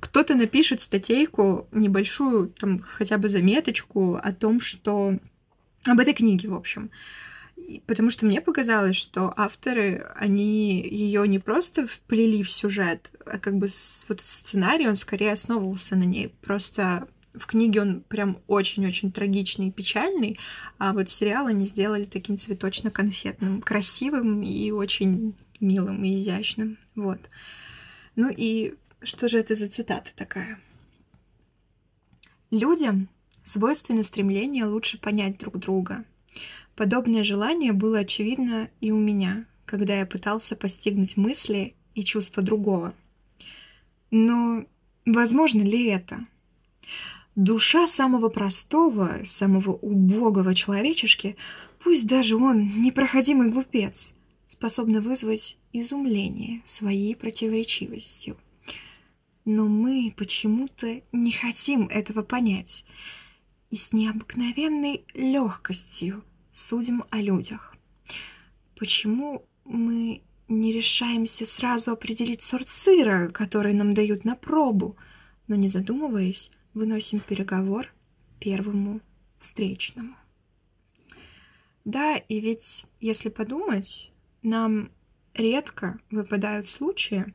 кто-то 0.00 0.34
напишет 0.34 0.80
статейку, 0.80 1.66
небольшую, 1.72 2.48
там, 2.48 2.80
хотя 2.80 3.18
бы 3.18 3.28
заметочку 3.28 4.16
о 4.22 4.32
том, 4.32 4.60
что... 4.60 5.18
об 5.86 6.00
этой 6.00 6.14
книге, 6.14 6.48
в 6.48 6.54
общем 6.54 6.90
потому 7.86 8.10
что 8.10 8.26
мне 8.26 8.40
показалось, 8.40 8.96
что 8.96 9.32
авторы, 9.36 10.06
они 10.16 10.82
ее 10.82 11.26
не 11.26 11.38
просто 11.38 11.86
вплели 11.86 12.42
в 12.42 12.50
сюжет, 12.50 13.10
а 13.26 13.38
как 13.38 13.56
бы 13.56 13.68
вот 14.08 14.20
сценарий, 14.20 14.88
он 14.88 14.96
скорее 14.96 15.32
основывался 15.32 15.96
на 15.96 16.04
ней. 16.04 16.28
Просто 16.42 17.08
в 17.34 17.46
книге 17.46 17.80
он 17.80 18.00
прям 18.02 18.38
очень-очень 18.46 19.12
трагичный 19.12 19.68
и 19.68 19.72
печальный, 19.72 20.38
а 20.78 20.92
вот 20.92 21.08
сериал 21.08 21.46
они 21.46 21.66
сделали 21.66 22.04
таким 22.04 22.36
цветочно-конфетным, 22.36 23.60
красивым 23.60 24.42
и 24.42 24.70
очень 24.70 25.34
милым 25.60 26.04
и 26.04 26.16
изящным. 26.16 26.78
Вот. 26.94 27.20
Ну 28.16 28.30
и 28.34 28.74
что 29.02 29.28
же 29.28 29.38
это 29.38 29.54
за 29.54 29.68
цитата 29.68 30.10
такая? 30.14 30.60
Людям 32.50 33.08
свойственно 33.42 34.04
стремление 34.04 34.64
лучше 34.64 34.98
понять 34.98 35.38
друг 35.38 35.58
друга, 35.58 36.04
Подобное 36.76 37.22
желание 37.22 37.72
было 37.72 38.00
очевидно 38.00 38.68
и 38.80 38.90
у 38.90 38.98
меня, 38.98 39.46
когда 39.64 39.98
я 39.98 40.06
пытался 40.06 40.56
постигнуть 40.56 41.16
мысли 41.16 41.74
и 41.94 42.02
чувства 42.02 42.42
другого. 42.42 42.94
Но 44.10 44.64
возможно 45.06 45.62
ли 45.62 45.86
это? 45.86 46.26
Душа 47.36 47.86
самого 47.86 48.28
простого, 48.28 49.20
самого 49.24 49.72
убогого 49.72 50.54
человечешки, 50.54 51.36
пусть 51.82 52.06
даже 52.06 52.36
он 52.36 52.82
непроходимый 52.82 53.50
глупец, 53.50 54.14
способна 54.46 55.00
вызвать 55.00 55.58
изумление 55.72 56.62
своей 56.64 57.14
противоречивостью. 57.14 58.36
Но 59.44 59.66
мы 59.66 60.12
почему-то 60.16 61.02
не 61.12 61.32
хотим 61.32 61.86
этого 61.86 62.22
понять 62.22 62.84
и 63.70 63.76
с 63.76 63.92
необыкновенной 63.92 65.04
легкостью 65.14 66.22
судим 66.54 67.04
о 67.10 67.20
людях. 67.20 67.74
Почему 68.76 69.44
мы 69.64 70.22
не 70.48 70.72
решаемся 70.72 71.44
сразу 71.44 71.90
определить 71.90 72.42
сорт 72.42 72.68
сыра, 72.68 73.28
который 73.28 73.74
нам 73.74 73.92
дают 73.92 74.24
на 74.24 74.36
пробу, 74.36 74.96
но 75.48 75.56
не 75.56 75.68
задумываясь, 75.68 76.52
выносим 76.72 77.20
переговор 77.20 77.92
первому 78.40 79.00
встречному? 79.38 80.16
Да, 81.84 82.16
и 82.16 82.40
ведь, 82.40 82.86
если 83.00 83.28
подумать, 83.28 84.10
нам 84.42 84.90
редко 85.34 85.98
выпадают 86.10 86.68
случаи, 86.68 87.34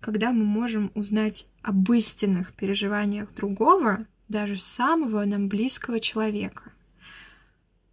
когда 0.00 0.32
мы 0.32 0.44
можем 0.44 0.90
узнать 0.94 1.48
об 1.62 1.90
истинных 1.92 2.54
переживаниях 2.54 3.34
другого, 3.34 4.06
даже 4.28 4.56
самого 4.56 5.24
нам 5.24 5.48
близкого 5.48 6.00
человека. 6.00 6.73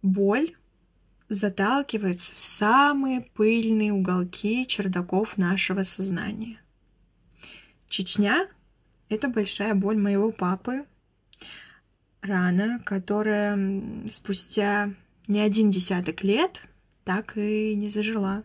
Боль 0.02 0.56
заталкивается 1.28 2.34
в 2.34 2.40
самые 2.40 3.22
пыльные 3.22 3.92
уголки 3.92 4.66
чердаков 4.66 5.38
нашего 5.38 5.82
сознания. 5.82 6.60
Чечня— 7.88 8.48
это 9.08 9.28
большая 9.28 9.74
боль 9.74 9.96
моего 9.96 10.32
папы, 10.32 10.86
рана, 12.20 12.80
которая 12.84 14.06
спустя 14.08 14.94
не 15.28 15.40
один 15.40 15.70
десяток 15.70 16.22
лет 16.22 16.62
так 17.04 17.36
и 17.36 17.74
не 17.74 17.88
зажила. 17.88 18.44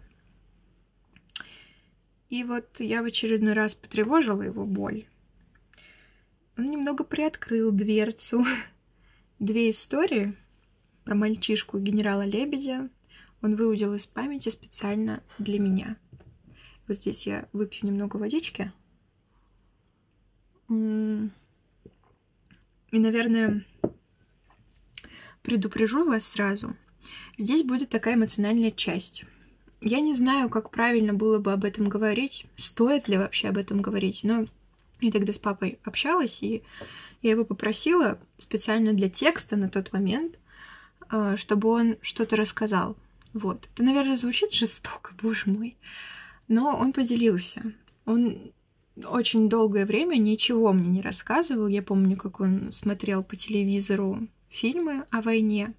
И 2.29 2.43
вот 2.43 2.79
я 2.79 3.01
в 3.01 3.05
очередной 3.05 3.53
раз 3.53 3.73
потревожила 3.75 4.41
его 4.41 4.65
боль. 4.65 5.05
Он 6.57 6.69
немного 6.69 7.03
приоткрыл 7.03 7.71
дверцу. 7.71 8.45
Две 9.39 9.69
истории 9.69 10.35
про 11.07 11.15
мальчишку 11.15 11.79
генерала 11.79 12.25
Лебедя 12.25 12.89
он 13.41 13.55
выудил 13.55 13.93
из 13.93 14.05
памяти 14.05 14.49
специально 14.49 15.23
для 15.39 15.57
меня. 15.57 15.95
Вот 16.85 16.97
здесь 16.97 17.25
я 17.25 17.47
выпью 17.53 17.87
немного 17.87 18.17
водички. 18.17 18.73
И, 20.69 21.29
наверное, 22.91 23.65
предупрежу 25.43 26.05
вас 26.05 26.27
сразу. 26.27 26.75
Здесь 27.37 27.63
будет 27.63 27.87
такая 27.87 28.15
эмоциональная 28.15 28.71
часть. 28.71 29.23
Я 29.79 30.01
не 30.01 30.13
знаю, 30.13 30.49
как 30.49 30.71
правильно 30.71 31.13
было 31.13 31.39
бы 31.39 31.53
об 31.53 31.63
этом 31.63 31.87
говорить, 31.87 32.47
стоит 32.57 33.07
ли 33.07 33.17
вообще 33.17 33.47
об 33.47 33.57
этом 33.57 33.81
говорить, 33.81 34.25
но 34.25 34.45
я 34.99 35.11
тогда 35.11 35.31
с 35.31 35.39
папой 35.39 35.79
общалась, 35.85 36.43
и 36.43 36.63
я 37.21 37.31
его 37.31 37.45
попросила 37.45 38.19
специально 38.37 38.91
для 38.91 39.09
текста 39.09 39.55
на 39.55 39.69
тот 39.69 39.93
момент, 39.93 40.37
чтобы 41.35 41.69
он 41.69 41.97
что-то 42.01 42.35
рассказал. 42.35 42.95
Вот. 43.33 43.69
Это, 43.73 43.83
наверное, 43.83 44.17
звучит 44.17 44.51
жестоко, 44.51 45.13
боже 45.21 45.49
мой. 45.49 45.77
Но 46.47 46.75
он 46.77 46.93
поделился. 46.93 47.73
Он 48.05 48.51
очень 49.05 49.49
долгое 49.49 49.85
время 49.85 50.15
ничего 50.15 50.73
мне 50.73 50.89
не 50.89 51.01
рассказывал. 51.01 51.67
Я 51.67 51.83
помню, 51.83 52.15
как 52.15 52.39
он 52.39 52.71
смотрел 52.71 53.23
по 53.23 53.35
телевизору 53.35 54.27
фильмы 54.49 55.03
о 55.11 55.21
войне. 55.21 55.73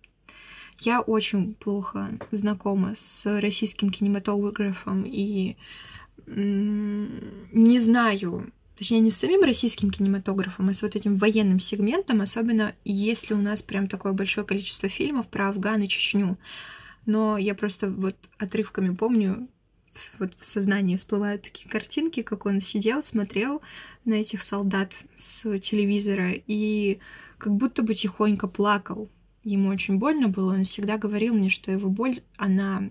Я 0.80 1.00
очень 1.00 1.54
плохо 1.54 2.10
знакома 2.30 2.94
с 2.96 3.40
российским 3.40 3.90
кинематографом 3.90 5.04
и 5.04 5.56
не 6.26 7.80
знаю, 7.80 8.52
точнее, 8.78 9.00
не 9.00 9.10
с 9.10 9.16
самим 9.18 9.42
российским 9.42 9.90
кинематографом, 9.90 10.68
а 10.68 10.72
с 10.72 10.82
вот 10.82 10.94
этим 10.94 11.16
военным 11.16 11.58
сегментом, 11.58 12.20
особенно 12.20 12.74
если 12.84 13.34
у 13.34 13.38
нас 13.38 13.60
прям 13.60 13.88
такое 13.88 14.12
большое 14.12 14.46
количество 14.46 14.88
фильмов 14.88 15.28
про 15.28 15.48
Афган 15.48 15.82
и 15.82 15.88
Чечню. 15.88 16.38
Но 17.04 17.36
я 17.36 17.54
просто 17.54 17.90
вот 17.90 18.16
отрывками 18.38 18.94
помню, 18.94 19.48
вот 20.18 20.34
в 20.38 20.46
сознании 20.46 20.96
всплывают 20.96 21.42
такие 21.42 21.68
картинки, 21.68 22.22
как 22.22 22.46
он 22.46 22.60
сидел, 22.60 23.02
смотрел 23.02 23.62
на 24.04 24.14
этих 24.14 24.42
солдат 24.42 25.00
с 25.16 25.58
телевизора 25.58 26.30
и 26.46 26.98
как 27.36 27.54
будто 27.54 27.82
бы 27.82 27.94
тихонько 27.94 28.46
плакал, 28.46 29.08
ему 29.42 29.70
очень 29.70 29.96
больно 29.96 30.28
было, 30.28 30.54
он 30.54 30.64
всегда 30.64 30.98
говорил 30.98 31.34
мне, 31.34 31.48
что 31.48 31.72
его 31.72 31.88
боль, 31.88 32.20
она, 32.36 32.90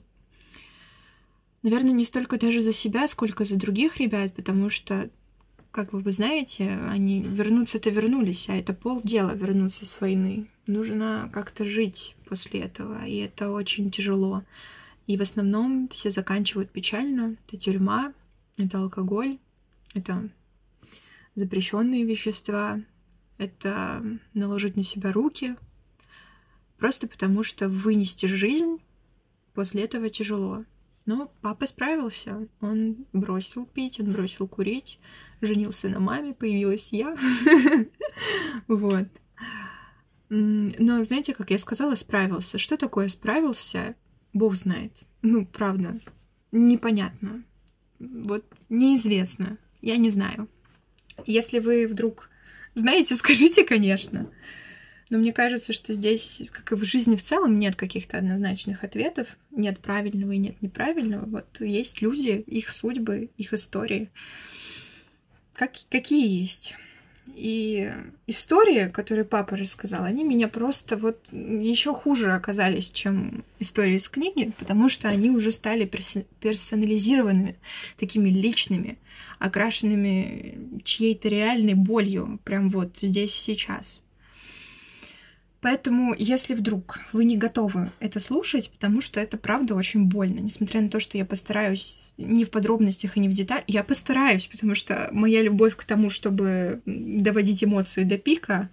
наверное, 1.63 1.91
не 1.91 2.03
столько 2.03 2.37
даже 2.37 2.61
за 2.61 2.73
себя, 2.73 3.07
сколько 3.07 3.45
за 3.45 3.57
других 3.57 3.97
ребят, 3.97 4.33
потому 4.33 4.69
что, 4.69 5.09
как 5.85 5.93
вы 5.93 6.11
знаете, 6.11 6.71
они 6.89 7.21
вернуться-то 7.21 7.91
вернулись, 7.91 8.49
а 8.49 8.55
это 8.55 8.73
полдела 8.73 9.35
вернуться 9.35 9.85
с 9.85 10.01
войны. 10.01 10.47
Нужно 10.65 11.29
как-то 11.31 11.65
жить 11.65 12.15
после 12.25 12.61
этого, 12.61 13.05
и 13.05 13.17
это 13.17 13.51
очень 13.51 13.91
тяжело. 13.91 14.43
И 15.05 15.17
в 15.17 15.21
основном 15.21 15.87
все 15.89 16.09
заканчивают 16.09 16.71
печально. 16.71 17.37
Это 17.47 17.57
тюрьма, 17.57 18.13
это 18.57 18.79
алкоголь, 18.79 19.37
это 19.93 20.29
запрещенные 21.35 22.03
вещества, 22.03 22.81
это 23.37 24.03
наложить 24.33 24.75
на 24.75 24.83
себя 24.83 25.11
руки, 25.11 25.55
Просто 26.77 27.07
потому, 27.07 27.43
что 27.43 27.69
вынести 27.69 28.27
жизнь 28.27 28.79
после 29.53 29.83
этого 29.83 30.09
тяжело. 30.09 30.63
Но 31.07 31.31
папа 31.41 31.65
справился. 31.65 32.49
Он 32.59 33.05
бросил 33.13 33.65
пить, 33.65 33.99
он 34.01 34.11
бросил 34.11 34.45
курить, 34.45 34.99
женился 35.39 35.87
на 35.87 36.01
маме, 36.01 36.33
появилась 36.33 36.93
я. 36.93 37.17
Вот. 38.67 39.07
Но 40.29 41.03
знаете, 41.03 41.33
как 41.33 41.51
я 41.51 41.57
сказала, 41.57 41.95
справился. 41.95 42.57
Что 42.57 42.75
такое 42.75 43.07
справился? 43.07 43.95
Бог 44.33 44.55
знает. 44.55 45.05
Ну, 45.21 45.45
правда, 45.45 45.97
непонятно. 46.51 47.43
Вот 47.99 48.43
неизвестно. 48.67 49.57
Я 49.81 49.95
не 49.95 50.09
знаю. 50.09 50.49
Если 51.25 51.59
вы 51.59 51.87
вдруг 51.87 52.29
знаете, 52.75 53.15
скажите, 53.15 53.63
конечно. 53.63 54.29
Но 55.09 55.17
мне 55.17 55.31
кажется, 55.31 55.71
что 55.71 55.93
здесь, 55.93 56.41
как 56.51 56.71
и 56.71 56.75
в 56.75 56.83
жизни 56.83 57.15
в 57.15 57.23
целом, 57.23 57.59
нет 57.59 57.75
каких-то 57.75 58.17
однозначных 58.17 58.83
ответов, 58.83 59.37
нет 59.51 59.79
правильного 59.79 60.33
и 60.33 60.37
нет 60.37 60.61
неправильного. 60.61 61.25
Вот 61.25 61.61
есть 61.61 62.01
люди, 62.01 62.43
их 62.45 62.73
судьбы, 62.73 63.29
их 63.37 63.53
истории. 63.53 64.09
Как, 65.53 65.73
какие 65.89 66.41
есть. 66.41 66.75
И 67.35 67.91
истории, 68.25 68.89
которые 68.89 69.25
папа 69.25 69.55
рассказал, 69.57 70.03
они 70.03 70.23
меня 70.23 70.47
просто 70.47 70.97
вот 70.97 71.27
еще 71.31 71.93
хуже 71.93 72.33
оказались, 72.33 72.89
чем 72.89 73.43
истории 73.59 73.95
из 73.95 74.09
книги, 74.09 74.53
потому 74.57 74.89
что 74.89 75.07
они 75.07 75.29
уже 75.29 75.51
стали 75.51 75.85
персонализированными, 75.85 77.57
такими 77.97 78.29
личными, 78.29 78.97
окрашенными 79.39 80.81
чьей-то 80.83 81.29
реальной 81.29 81.75
болью, 81.75 82.39
прям 82.43 82.69
вот 82.69 82.97
здесь 82.97 83.35
и 83.37 83.55
сейчас. 83.55 84.03
Поэтому, 85.67 86.15
если 86.17 86.53
вдруг 86.53 87.01
вы 87.11 87.25
не 87.25 87.35
готовы 87.35 87.91
это 87.99 88.21
слушать, 88.21 88.71
потому 88.71 89.01
что 89.01 89.19
это 89.19 89.35
правда 89.35 89.75
очень 89.75 90.05
больно, 90.05 90.39
несмотря 90.39 90.79
на 90.79 90.87
то, 90.87 91.01
что 91.01 91.17
я 91.17 91.25
постараюсь 91.25 92.13
не 92.17 92.45
в 92.45 92.51
подробностях 92.51 93.17
и 93.17 93.19
не 93.19 93.27
в 93.27 93.33
деталях, 93.33 93.65
я 93.67 93.83
постараюсь, 93.83 94.47
потому 94.47 94.75
что 94.75 95.09
моя 95.11 95.41
любовь 95.41 95.75
к 95.75 95.83
тому, 95.83 96.09
чтобы 96.09 96.79
доводить 96.85 97.65
эмоции 97.65 98.05
до 98.05 98.17
пика, 98.17 98.69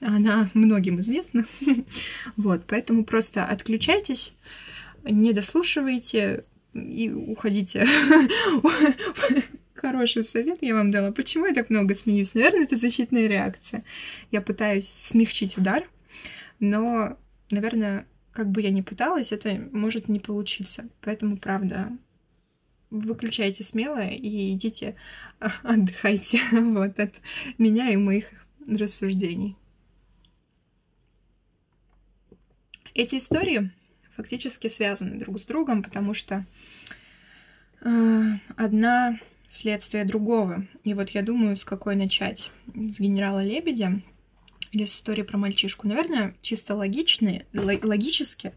она 0.00 0.48
многим 0.54 1.00
известна. 1.00 1.44
Вот, 2.38 2.64
поэтому 2.66 3.04
просто 3.04 3.44
отключайтесь, 3.44 4.34
не 5.04 5.34
дослушивайте 5.34 6.44
и 6.72 7.10
уходите. 7.10 7.86
Хороший 9.74 10.24
совет 10.24 10.60
я 10.62 10.74
вам 10.74 10.90
дала. 10.90 11.12
Почему 11.12 11.44
я 11.44 11.52
так 11.52 11.68
много 11.68 11.94
смеюсь? 11.94 12.32
Наверное, 12.32 12.62
это 12.62 12.76
защитная 12.76 13.26
реакция. 13.26 13.84
Я 14.30 14.40
пытаюсь 14.40 14.88
смягчить 14.88 15.58
удар, 15.58 15.84
но, 16.60 17.18
наверное, 17.50 18.06
как 18.32 18.50
бы 18.50 18.62
я 18.62 18.70
ни 18.70 18.82
пыталась, 18.82 19.32
это 19.32 19.68
может 19.72 20.08
не 20.08 20.20
получиться. 20.20 20.88
Поэтому, 21.00 21.36
правда, 21.36 21.90
выключайте 22.90 23.64
смело 23.64 24.06
и 24.06 24.52
идите 24.52 24.96
отдыхайте 25.62 26.40
вот, 26.52 26.98
от 26.98 27.20
меня 27.58 27.90
и 27.90 27.96
моих 27.96 28.30
рассуждений. 28.66 29.56
Эти 32.94 33.16
истории 33.16 33.70
фактически 34.16 34.66
связаны 34.66 35.18
друг 35.18 35.38
с 35.38 35.44
другом, 35.44 35.82
потому 35.84 36.14
что 36.14 36.44
э, 37.82 38.22
одна 38.56 39.20
следствие 39.50 40.04
другого. 40.04 40.66
И 40.84 40.94
вот 40.94 41.10
я 41.10 41.22
думаю, 41.22 41.54
с 41.54 41.64
какой 41.64 41.94
начать. 41.94 42.50
С 42.74 42.98
генерала 42.98 43.44
Лебедя 43.44 44.02
или 44.72 44.84
с 44.84 44.96
истории 44.96 45.22
про 45.22 45.38
мальчишку. 45.38 45.88
Наверное, 45.88 46.34
чисто 46.42 46.74
логичные, 46.74 47.46
логически 47.52 48.52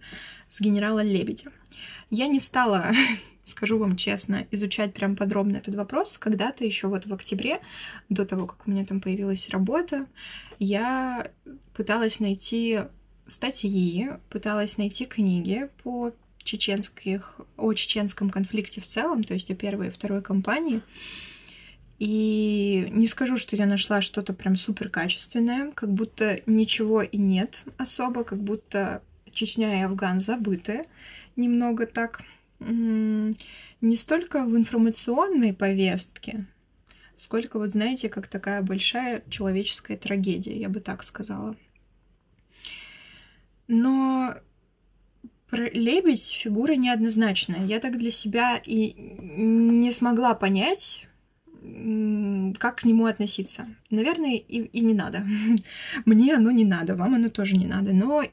с 0.49 0.61
генерала 0.61 1.03
Лебедя. 1.03 1.51
Я 2.09 2.27
не 2.27 2.39
стала, 2.39 2.91
скажу 3.43 3.77
вам 3.77 3.95
честно, 3.95 4.47
изучать 4.51 4.93
прям 4.93 5.15
подробно 5.15 5.57
этот 5.57 5.75
вопрос. 5.75 6.17
Когда-то 6.17 6.65
еще 6.65 6.87
вот 6.87 7.05
в 7.05 7.13
октябре, 7.13 7.59
до 8.09 8.25
того, 8.25 8.47
как 8.47 8.67
у 8.67 8.71
меня 8.71 8.85
там 8.85 9.01
появилась 9.01 9.49
работа, 9.49 10.07
я 10.59 11.31
пыталась 11.73 12.19
найти 12.19 12.81
статьи, 13.27 14.09
пыталась 14.29 14.77
найти 14.77 15.05
книги 15.05 15.69
по 15.83 16.11
чеченских, 16.43 17.39
о 17.57 17.73
чеченском 17.73 18.29
конфликте 18.29 18.81
в 18.81 18.87
целом, 18.87 19.23
то 19.23 19.33
есть 19.33 19.51
о 19.51 19.55
первой 19.55 19.87
и 19.87 19.91
второй 19.91 20.21
кампании. 20.21 20.81
И 22.01 22.87
не 22.93 23.05
скажу, 23.05 23.37
что 23.37 23.55
я 23.55 23.67
нашла 23.67 24.01
что-то 24.01 24.33
прям 24.33 24.55
супер 24.55 24.89
качественное, 24.89 25.71
как 25.71 25.93
будто 25.93 26.41
ничего 26.47 27.03
и 27.03 27.15
нет 27.15 27.63
особо, 27.77 28.23
как 28.23 28.39
будто 28.39 29.03
Чечня 29.31 29.79
и 29.79 29.83
Афган 29.83 30.19
забыты 30.19 30.81
немного 31.35 31.85
так. 31.85 32.23
Не 32.59 33.35
столько 33.95 34.45
в 34.45 34.57
информационной 34.57 35.53
повестке, 35.53 36.47
сколько, 37.17 37.59
вот 37.59 37.73
знаете, 37.73 38.09
как 38.09 38.27
такая 38.27 38.63
большая 38.63 39.23
человеческая 39.29 39.95
трагедия, 39.95 40.57
я 40.57 40.69
бы 40.69 40.79
так 40.79 41.03
сказала. 41.03 41.55
Но 43.67 44.33
лебедь 45.51 46.31
фигура 46.31 46.73
неоднозначная. 46.73 47.63
Я 47.67 47.79
так 47.79 47.99
для 47.99 48.09
себя 48.09 48.59
и 48.65 48.93
не 48.97 49.91
смогла 49.91 50.33
понять, 50.33 51.07
как 52.59 52.77
к 52.77 52.83
нему 52.83 53.05
относиться. 53.05 53.67
Наверное, 53.89 54.35
и, 54.35 54.59
и 54.59 54.81
не 54.81 54.93
надо. 54.93 55.25
Мне 56.05 56.35
оно 56.35 56.51
не 56.51 56.65
надо, 56.65 56.95
вам 56.95 57.15
оно 57.15 57.29
тоже 57.29 57.57
не 57.57 57.65
надо. 57.65 57.93
Но 57.93 58.23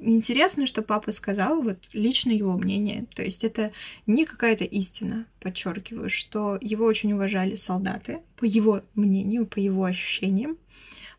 интересно, 0.00 0.66
что 0.66 0.82
папа 0.82 1.10
сказал, 1.10 1.62
вот 1.62 1.78
лично 1.92 2.30
его 2.30 2.56
мнение. 2.56 3.06
То 3.14 3.22
есть 3.22 3.44
это 3.44 3.72
не 4.06 4.24
какая-то 4.24 4.64
истина, 4.64 5.26
подчеркиваю, 5.40 6.10
что 6.10 6.58
его 6.60 6.86
очень 6.86 7.12
уважали 7.12 7.54
солдаты, 7.54 8.20
по 8.36 8.44
его 8.44 8.82
мнению, 8.94 9.46
по 9.46 9.58
его 9.58 9.84
ощущениям, 9.84 10.56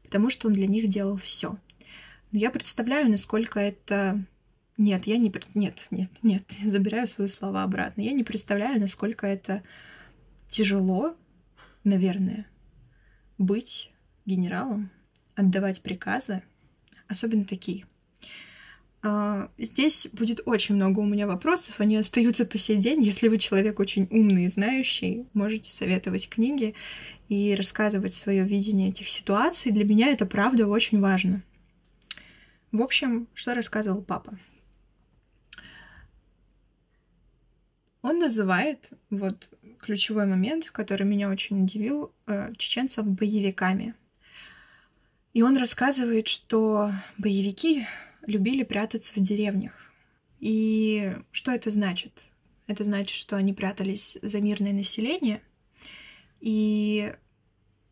потому 0.03 0.29
что 0.29 0.47
он 0.47 0.53
для 0.53 0.67
них 0.67 0.87
делал 0.89 1.17
все. 1.17 1.57
Но 2.31 2.39
я 2.39 2.49
представляю, 2.49 3.09
насколько 3.09 3.59
это 3.59 4.23
нет, 4.77 5.07
я 5.07 5.17
не... 5.17 5.31
Нет, 5.53 5.87
нет, 5.91 6.09
нет, 6.21 6.43
забираю 6.65 7.07
свои 7.07 7.27
слова 7.27 7.63
обратно. 7.63 8.01
Я 8.01 8.11
не 8.11 8.23
представляю, 8.23 8.79
насколько 8.79 9.27
это 9.27 9.63
тяжело, 10.49 11.15
наверное, 11.85 12.45
быть 13.37 13.91
генералом, 14.25 14.91
отдавать 15.35 15.81
приказы, 15.81 16.43
особенно 17.07 17.45
такие. 17.45 17.85
А, 19.07 19.51
здесь 19.59 20.07
будет 20.11 20.41
очень 20.45 20.75
много 20.75 20.99
у 20.99 21.05
меня 21.05 21.27
вопросов, 21.27 21.79
они 21.79 21.95
остаются 21.95 22.43
по 22.43 22.57
сей 22.57 22.77
день. 22.77 23.03
Если 23.03 23.27
вы 23.27 23.37
человек 23.37 23.79
очень 23.79 24.07
умный 24.09 24.45
и 24.45 24.49
знающий, 24.49 25.27
можете 25.33 25.71
советовать 25.71 26.27
книги 26.27 26.73
и 27.29 27.53
рассказывать 27.55 28.15
свое 28.15 28.43
видение 28.43 28.89
этих 28.89 29.07
ситуаций. 29.07 29.71
Для 29.71 29.85
меня 29.85 30.07
это 30.07 30.25
правда 30.25 30.67
очень 30.67 30.99
важно. 30.99 31.43
В 32.71 32.81
общем, 32.81 33.27
что 33.35 33.53
рассказывал 33.53 34.01
папа? 34.01 34.39
Он 38.05 38.19
называет, 38.19 38.91
вот 39.09 39.49
ключевой 39.79 40.27
момент, 40.27 40.69
который 40.69 41.07
меня 41.07 41.27
очень 41.27 41.63
удивил, 41.63 42.13
э, 42.27 42.53
чеченцев 42.55 43.03
боевиками. 43.03 43.95
И 45.33 45.41
он 45.41 45.57
рассказывает, 45.57 46.27
что 46.27 46.91
боевики 47.17 47.87
любили 48.27 48.61
прятаться 48.61 49.11
в 49.15 49.23
деревнях. 49.23 49.71
И 50.39 51.15
что 51.31 51.51
это 51.51 51.71
значит? 51.71 52.11
Это 52.67 52.83
значит, 52.83 53.17
что 53.17 53.37
они 53.37 53.53
прятались 53.53 54.19
за 54.21 54.39
мирное 54.39 54.73
население, 54.73 55.41
и 56.41 57.11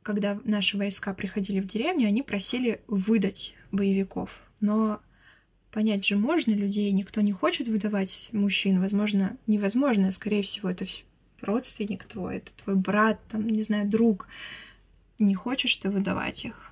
когда 0.03 0.39
наши 0.43 0.77
войска 0.77 1.15
приходили 1.15 1.59
в 1.59 1.65
деревню, 1.65 2.07
они 2.07 2.21
просили 2.21 2.83
выдать 2.85 3.55
боевиков. 3.71 4.43
Но 4.59 5.01
понять 5.73 6.05
же 6.05 6.15
можно 6.15 6.51
людей, 6.53 6.91
никто 6.91 7.21
не 7.21 7.31
хочет 7.31 7.67
выдавать 7.67 8.29
мужчин, 8.31 8.79
возможно, 8.79 9.37
невозможно, 9.47 10.11
скорее 10.11 10.43
всего, 10.43 10.69
это 10.69 10.85
родственник 11.41 12.05
твой, 12.05 12.37
это 12.37 12.51
твой 12.63 12.75
брат, 12.75 13.19
там, 13.27 13.47
не 13.47 13.63
знаю, 13.63 13.89
друг, 13.89 14.27
не 15.17 15.33
хочешь 15.33 15.75
ты 15.75 15.89
выдавать 15.89 16.45
их. 16.45 16.71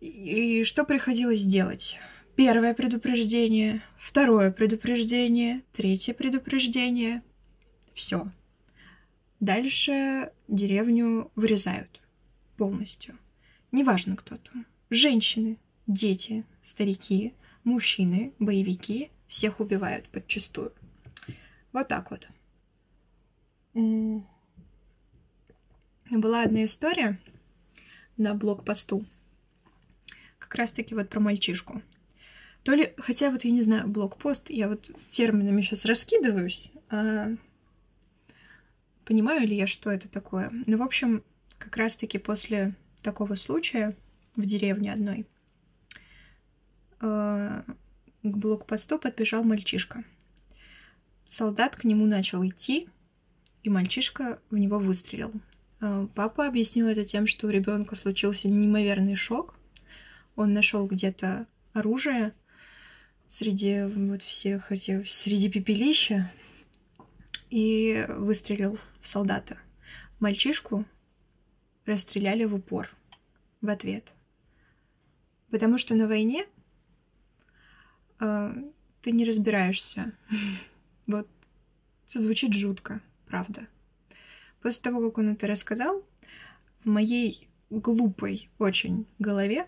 И 0.00 0.62
что 0.64 0.84
приходилось 0.84 1.44
делать? 1.44 1.98
Первое 2.36 2.74
предупреждение, 2.74 3.80
второе 3.96 4.52
предупреждение, 4.52 5.62
третье 5.72 6.12
предупреждение. 6.12 7.22
Все. 7.94 8.26
Дальше 9.40 10.32
деревню 10.48 11.30
вырезают 11.34 12.02
полностью. 12.56 13.16
Неважно, 13.72 14.16
кто 14.16 14.36
там. 14.36 14.66
Женщины, 14.90 15.58
дети, 15.86 16.44
старики, 16.60 17.32
мужчины, 17.64 18.32
боевики, 18.38 19.10
всех 19.26 19.60
убивают 19.60 20.08
подчастую. 20.08 20.72
Вот 21.72 21.88
так 21.88 22.10
вот. 22.10 22.28
Была 26.10 26.42
одна 26.42 26.64
история 26.64 27.18
на 28.16 28.34
блокпосту, 28.34 29.04
как 30.38 30.54
раз-таки 30.54 30.94
вот 30.94 31.08
про 31.08 31.18
мальчишку. 31.18 31.82
То 32.62 32.72
ли, 32.74 32.94
хотя 32.98 33.30
вот 33.30 33.44
я 33.44 33.50
не 33.50 33.62
знаю, 33.62 33.88
блокпост, 33.88 34.48
я 34.50 34.68
вот 34.68 34.90
терминами 35.10 35.60
сейчас 35.62 35.84
раскидываюсь, 35.84 36.70
а 36.88 37.34
понимаю 39.04 39.46
ли 39.46 39.56
я, 39.56 39.66
что 39.66 39.90
это 39.90 40.08
такое. 40.08 40.50
Ну, 40.66 40.78
в 40.78 40.82
общем, 40.82 41.24
как 41.58 41.76
раз-таки 41.76 42.18
после 42.18 42.74
такого 43.02 43.34
случая 43.34 43.96
в 44.36 44.46
деревне 44.46 44.92
одной 44.92 45.26
к 47.00 47.64
блокпосту 48.22 48.98
подбежал 48.98 49.44
мальчишка. 49.44 50.04
Солдат 51.26 51.76
к 51.76 51.84
нему 51.84 52.06
начал 52.06 52.46
идти, 52.46 52.88
и 53.62 53.70
мальчишка 53.70 54.40
в 54.50 54.56
него 54.56 54.78
выстрелил. 54.78 55.32
Э, 55.80 56.06
папа 56.14 56.46
объяснил 56.46 56.86
это 56.86 57.04
тем, 57.04 57.26
что 57.26 57.46
у 57.46 57.50
ребенка 57.50 57.94
случился 57.94 58.48
неимоверный 58.48 59.16
шок. 59.16 59.54
Он 60.36 60.52
нашел 60.52 60.86
где-то 60.86 61.46
оружие 61.72 62.34
среди 63.28 63.82
вот 63.84 64.22
всех 64.22 64.70
этих, 64.70 65.10
среди 65.10 65.50
пепелища 65.50 66.30
и 67.50 68.06
выстрелил 68.08 68.78
в 69.00 69.08
солдата. 69.08 69.58
Мальчишку 70.20 70.84
расстреляли 71.84 72.44
в 72.44 72.54
упор 72.54 72.90
в 73.60 73.68
ответ. 73.68 74.12
Потому 75.50 75.78
что 75.78 75.94
на 75.94 76.06
войне 76.06 76.44
э, 76.44 76.53
ты 78.18 79.12
не 79.12 79.24
разбираешься. 79.24 80.12
Вот 81.06 81.28
звучит 82.06 82.54
жутко, 82.54 83.02
правда. 83.26 83.66
После 84.62 84.82
того, 84.82 85.02
как 85.02 85.18
он 85.18 85.32
это 85.32 85.46
рассказал, 85.46 86.02
в 86.82 86.88
моей 86.88 87.46
глупой 87.68 88.48
очень 88.58 89.06
голове 89.18 89.66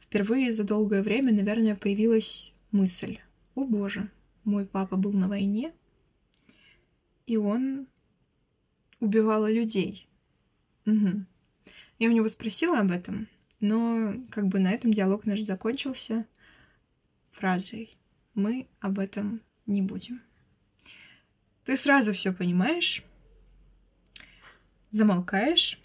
впервые 0.00 0.52
за 0.52 0.62
долгое 0.62 1.02
время, 1.02 1.32
наверное, 1.32 1.74
появилась 1.74 2.52
мысль. 2.70 3.18
О 3.56 3.64
боже, 3.64 4.10
мой 4.44 4.64
папа 4.66 4.96
был 4.96 5.12
на 5.12 5.26
войне, 5.26 5.72
и 7.26 7.36
он 7.36 7.88
убивал 9.00 9.46
людей. 9.46 10.08
Угу. 10.86 11.24
Я 11.98 12.08
у 12.08 12.12
него 12.12 12.28
спросила 12.28 12.78
об 12.78 12.90
этом, 12.90 13.28
но 13.60 14.14
как 14.30 14.46
бы 14.48 14.58
на 14.58 14.70
этом 14.70 14.92
диалог 14.92 15.24
наш 15.24 15.40
закончился 15.40 16.26
фразой 17.34 17.96
«Мы 18.34 18.68
об 18.80 18.98
этом 18.98 19.42
не 19.66 19.82
будем». 19.82 20.22
Ты 21.64 21.76
сразу 21.76 22.12
все 22.12 22.32
понимаешь, 22.32 23.02
замолкаешь, 24.90 25.80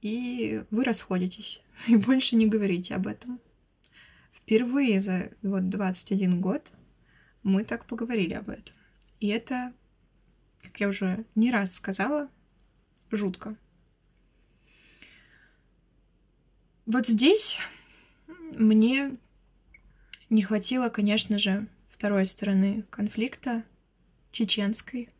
и 0.00 0.64
вы 0.70 0.84
расходитесь, 0.84 1.62
и 1.88 1.96
больше 1.96 2.36
не 2.36 2.46
говорите 2.46 2.94
об 2.94 3.06
этом. 3.06 3.40
Впервые 4.32 5.00
за 5.00 5.30
вот 5.42 5.68
21 5.68 6.40
год 6.40 6.72
мы 7.42 7.64
так 7.64 7.86
поговорили 7.86 8.34
об 8.34 8.50
этом. 8.50 8.74
И 9.20 9.28
это, 9.28 9.72
как 10.62 10.80
я 10.80 10.88
уже 10.88 11.24
не 11.34 11.50
раз 11.50 11.74
сказала, 11.74 12.28
жутко. 13.10 13.56
Вот 16.86 17.06
здесь 17.06 17.58
мне 18.26 19.16
не 20.32 20.42
хватило, 20.42 20.88
конечно 20.88 21.38
же, 21.38 21.68
второй 21.90 22.24
стороны 22.24 22.84
конфликта, 22.88 23.64
чеченской. 24.32 25.10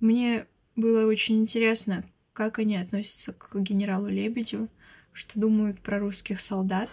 Мне 0.00 0.46
было 0.76 1.06
очень 1.06 1.42
интересно, 1.42 2.02
как 2.32 2.58
они 2.58 2.76
относятся 2.78 3.34
к 3.34 3.54
генералу 3.60 4.08
Лебедю, 4.08 4.70
что 5.12 5.38
думают 5.38 5.78
про 5.80 5.98
русских 5.98 6.40
солдат, 6.40 6.88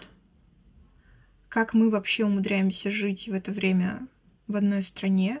как 1.48 1.72
мы 1.72 1.88
вообще 1.88 2.26
умудряемся 2.26 2.90
жить 2.90 3.28
в 3.28 3.32
это 3.32 3.50
время 3.50 4.06
в 4.46 4.56
одной 4.56 4.82
стране, 4.82 5.40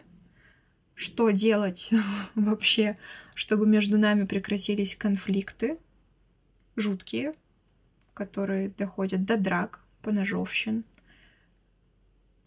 что 0.94 1.28
делать 1.28 1.90
вообще, 2.34 2.96
чтобы 3.34 3.66
между 3.66 3.98
нами 3.98 4.24
прекратились 4.24 4.96
конфликты? 4.96 5.76
Жуткие, 6.74 7.34
которые 8.14 8.70
доходят 8.70 9.26
до 9.26 9.36
драк, 9.36 9.84
поножовщин, 10.00 10.84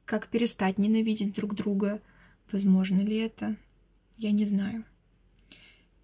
как 0.05 0.27
перестать 0.27 0.77
ненавидеть 0.77 1.33
друг 1.33 1.55
друга, 1.55 2.01
возможно 2.51 3.01
ли 3.01 3.17
это, 3.17 3.55
я 4.17 4.31
не 4.31 4.45
знаю. 4.45 4.85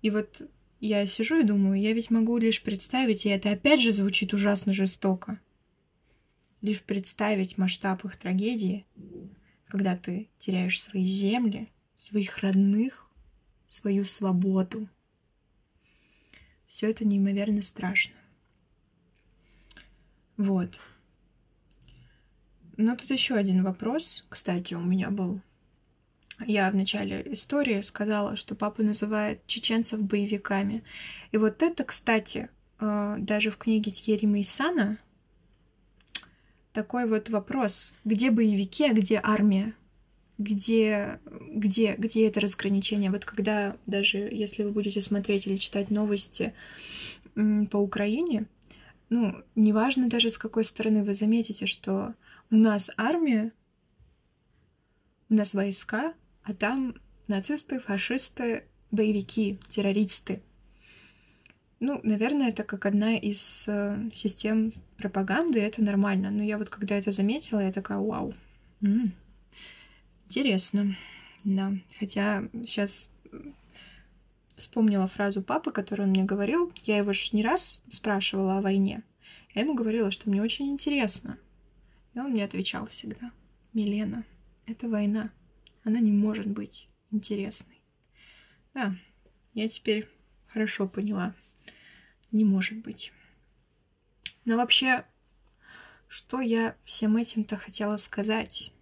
И 0.01 0.09
вот 0.09 0.41
я 0.79 1.05
сижу 1.05 1.41
и 1.41 1.43
думаю, 1.43 1.79
я 1.79 1.93
ведь 1.93 2.09
могу 2.09 2.37
лишь 2.37 2.61
представить, 2.61 3.25
и 3.25 3.29
это 3.29 3.51
опять 3.51 3.81
же 3.81 3.91
звучит 3.91 4.33
ужасно 4.33 4.71
жестоко, 4.71 5.39
лишь 6.61 6.81
представить 6.81 7.57
масштаб 7.57 8.05
их 8.05 8.15
трагедии, 8.15 8.85
когда 9.67 9.95
ты 9.95 10.29
теряешь 10.39 10.81
свои 10.81 11.03
земли, 11.03 11.69
своих 11.95 12.37
родных, 12.39 13.09
свою 13.67 14.05
свободу. 14.05 14.87
Все 16.65 16.89
это 16.89 17.05
неимоверно 17.05 17.61
страшно. 17.61 18.15
Вот. 20.37 20.79
Но 22.79 22.95
тут 22.95 23.09
еще 23.09 23.35
один 23.35 23.61
вопрос, 23.61 24.25
кстати, 24.29 24.73
у 24.73 24.79
меня 24.79 25.09
был. 25.09 25.41
Я 26.47 26.71
в 26.71 26.75
начале 26.75 27.27
истории 27.33 27.81
сказала, 27.81 28.37
что 28.37 28.55
папа 28.55 28.81
называет 28.83 29.45
чеченцев 29.47 30.01
боевиками. 30.01 30.85
И 31.33 31.37
вот 31.37 31.61
это, 31.61 31.83
кстати, 31.83 32.47
э, 32.79 33.15
даже 33.19 33.51
в 33.51 33.57
книге 33.57 33.91
Тьерри 33.91 34.27
Мейсана 34.27 34.97
такой 36.71 37.05
вот 37.05 37.29
вопрос, 37.29 37.95
где 38.05 38.31
боевики, 38.31 38.85
а 38.85 38.93
где 38.93 39.19
армия? 39.21 39.73
Где, 40.37 41.19
где, 41.51 41.95
где 41.97 42.29
это 42.29 42.39
разграничение? 42.39 43.11
Вот 43.11 43.25
когда 43.25 43.75
даже 43.87 44.19
если 44.19 44.63
вы 44.63 44.71
будете 44.71 45.01
смотреть 45.01 45.47
или 45.47 45.57
читать 45.57 45.91
новости 45.91 46.53
по 47.35 47.75
Украине, 47.75 48.45
ну, 49.09 49.35
неважно 49.55 50.07
даже 50.07 50.29
с 50.29 50.37
какой 50.37 50.63
стороны 50.63 51.03
вы 51.03 51.13
заметите, 51.13 51.65
что 51.65 52.13
у 52.51 52.55
нас 52.55 52.89
армия, 52.97 53.51
у 55.29 55.35
нас 55.35 55.53
войска, 55.53 56.13
а 56.43 56.53
там 56.53 56.95
нацисты, 57.27 57.79
фашисты, 57.79 58.65
боевики, 58.91 59.59
террористы. 59.67 60.41
Ну, 61.79 62.01
наверное, 62.03 62.49
это 62.49 62.63
как 62.63 62.85
одна 62.85 63.15
из 63.15 63.65
э, 63.67 64.09
систем 64.13 64.73
пропаганды, 64.97 65.61
это 65.61 65.81
нормально. 65.83 66.29
Но 66.29 66.43
я 66.43 66.57
вот 66.57 66.69
когда 66.69 66.95
это 66.95 67.11
заметила, 67.11 67.61
я 67.61 67.71
такая, 67.71 67.99
вау, 67.99 68.33
м-м, 68.81 69.13
интересно, 70.25 70.97
да. 71.45 71.73
Хотя 71.97 72.49
сейчас 72.65 73.09
вспомнила 74.57 75.07
фразу 75.07 75.41
папы, 75.41 75.71
которую 75.71 76.07
он 76.07 76.11
мне 76.11 76.23
говорил. 76.23 76.73
Я 76.83 76.97
его 76.97 77.13
ж 77.13 77.31
не 77.31 77.43
раз 77.43 77.81
спрашивала 77.89 78.57
о 78.57 78.61
войне. 78.61 79.03
Я 79.55 79.61
ему 79.61 79.73
говорила, 79.73 80.11
что 80.11 80.29
мне 80.29 80.41
очень 80.41 80.69
интересно. 80.69 81.37
И 82.13 82.19
он 82.19 82.31
мне 82.31 82.43
отвечал 82.43 82.85
всегда. 82.87 83.31
Милена, 83.73 84.23
это 84.65 84.87
война. 84.87 85.31
Она 85.83 85.99
не 85.99 86.11
может 86.11 86.47
быть 86.47 86.87
интересной. 87.11 87.81
Да, 88.73 88.95
я 89.53 89.67
теперь 89.67 90.07
хорошо 90.47 90.87
поняла. 90.87 91.35
Не 92.31 92.45
может 92.45 92.79
быть. 92.79 93.11
Но 94.45 94.57
вообще, 94.57 95.05
что 96.07 96.41
я 96.41 96.75
всем 96.83 97.17
этим-то 97.17 97.57
хотела 97.57 97.97
сказать? 97.97 98.73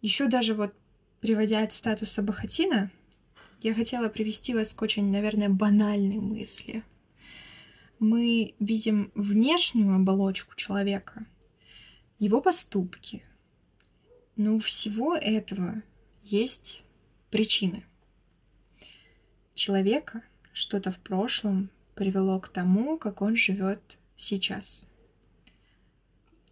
Еще 0.00 0.28
даже 0.28 0.54
вот 0.54 0.74
приводя 1.20 1.62
от 1.62 1.72
статуса 1.72 2.22
Бахатина, 2.22 2.90
я 3.60 3.74
хотела 3.74 4.08
привести 4.08 4.54
вас 4.54 4.72
к 4.72 4.82
очень, 4.82 5.10
наверное, 5.10 5.48
банальной 5.48 6.18
мысли. 6.18 6.84
Мы 7.98 8.54
видим 8.60 9.10
внешнюю 9.14 9.96
оболочку 9.96 10.54
человека, 10.54 11.26
его 12.18 12.40
поступки. 12.40 13.22
Но 14.36 14.56
у 14.56 14.60
всего 14.60 15.16
этого 15.16 15.82
есть 16.22 16.82
причины. 17.30 17.84
Человека 19.54 20.22
что-то 20.52 20.92
в 20.92 20.98
прошлом 20.98 21.70
привело 21.94 22.38
к 22.38 22.48
тому, 22.48 22.96
как 22.98 23.22
он 23.22 23.36
живет 23.36 23.80
сейчас. 24.16 24.88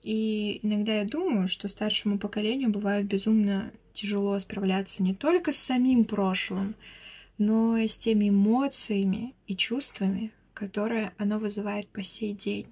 И 0.02 0.60
иногда 0.62 1.00
я 1.00 1.04
думаю, 1.04 1.48
что 1.48 1.68
старшему 1.68 2.18
поколению 2.18 2.70
бывает 2.70 3.06
безумно 3.06 3.72
тяжело 3.92 4.38
справляться 4.38 5.02
не 5.02 5.14
только 5.14 5.52
с 5.52 5.56
самим 5.56 6.04
прошлым, 6.04 6.76
но 7.38 7.76
и 7.76 7.88
с 7.88 7.96
теми 7.96 8.28
эмоциями 8.28 9.34
и 9.46 9.56
чувствами, 9.56 10.32
которые 10.54 11.12
оно 11.18 11.38
вызывает 11.38 11.88
по 11.88 12.02
сей 12.02 12.32
день. 12.32 12.66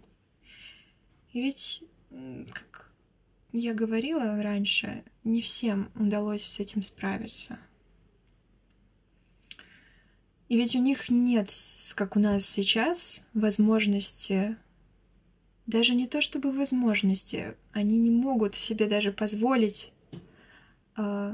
И 1.33 1.41
ведь, 1.41 1.83
как 2.11 2.84
я 3.59 3.75
говорила 3.75 4.43
раньше, 4.43 5.05
не 5.23 5.41
всем 5.41 5.91
удалось 5.95 6.45
с 6.45 6.61
этим 6.61 6.83
справиться. 6.83 7.59
И 10.49 10.57
ведь 10.57 10.77
у 10.77 10.81
них 10.81 11.09
нет, 11.09 11.51
как 11.95 12.17
у 12.17 12.21
нас 12.21 12.47
сейчас, 12.47 13.27
возможности 13.33 14.57
даже 15.67 15.95
не 15.95 16.07
то 16.07 16.21
чтобы 16.21 16.53
возможности, 16.53 17.57
они 17.73 17.97
не 17.97 18.11
могут 18.11 18.55
себе 18.55 18.87
даже 18.87 19.13
позволить 19.13 19.93
э, 20.97 21.33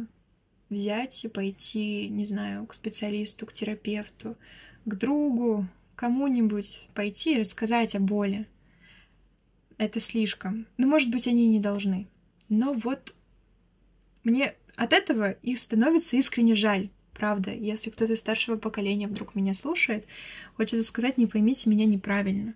взять 0.68 1.24
и 1.24 1.28
пойти, 1.28 2.08
не 2.08 2.24
знаю, 2.26 2.66
к 2.66 2.74
специалисту, 2.74 3.46
к 3.46 3.52
терапевту, 3.52 4.36
к 4.84 4.94
другу, 4.94 5.66
кому-нибудь 5.96 6.88
пойти 6.94 7.34
и 7.34 7.40
рассказать 7.40 7.94
о 7.96 8.00
боли. 8.00 8.46
Это 9.80 9.98
слишком. 9.98 10.66
Ну, 10.76 10.86
может 10.86 11.10
быть, 11.10 11.26
они 11.26 11.48
не 11.48 11.58
должны. 11.58 12.06
Но 12.50 12.74
вот 12.74 13.14
мне 14.24 14.52
от 14.76 14.92
этого 14.92 15.30
их 15.30 15.58
становится 15.58 16.16
искренне 16.16 16.54
жаль. 16.54 16.90
Правда, 17.14 17.50
если 17.54 17.88
кто-то 17.88 18.14
старшего 18.16 18.56
поколения 18.56 19.08
вдруг 19.08 19.34
меня 19.34 19.54
слушает, 19.54 20.04
хочется 20.54 20.84
сказать, 20.84 21.16
не 21.16 21.26
поймите 21.26 21.70
меня 21.70 21.86
неправильно 21.86 22.54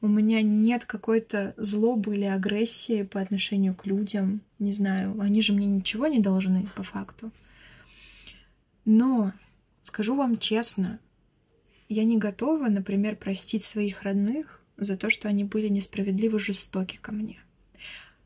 у 0.00 0.08
меня 0.08 0.42
нет 0.42 0.84
какой-то 0.84 1.54
злобы 1.56 2.16
или 2.16 2.24
агрессии 2.24 3.02
по 3.02 3.20
отношению 3.20 3.74
к 3.74 3.86
людям. 3.86 4.42
Не 4.58 4.72
знаю, 4.72 5.18
они 5.20 5.40
же 5.40 5.52
мне 5.52 5.66
ничего 5.66 6.06
не 6.06 6.20
должны 6.20 6.66
по 6.74 6.82
факту. 6.82 7.30
Но, 8.84 9.32
скажу 9.80 10.14
вам 10.14 10.38
честно, 10.38 10.98
я 11.88 12.04
не 12.04 12.18
готова, 12.18 12.68
например, 12.68 13.16
простить 13.16 13.64
своих 13.64 14.02
родных 14.02 14.60
за 14.76 14.96
то, 14.96 15.10
что 15.10 15.28
они 15.28 15.44
были 15.44 15.68
несправедливо 15.68 16.38
жестоки 16.38 16.98
ко 17.00 17.12
мне. 17.12 17.38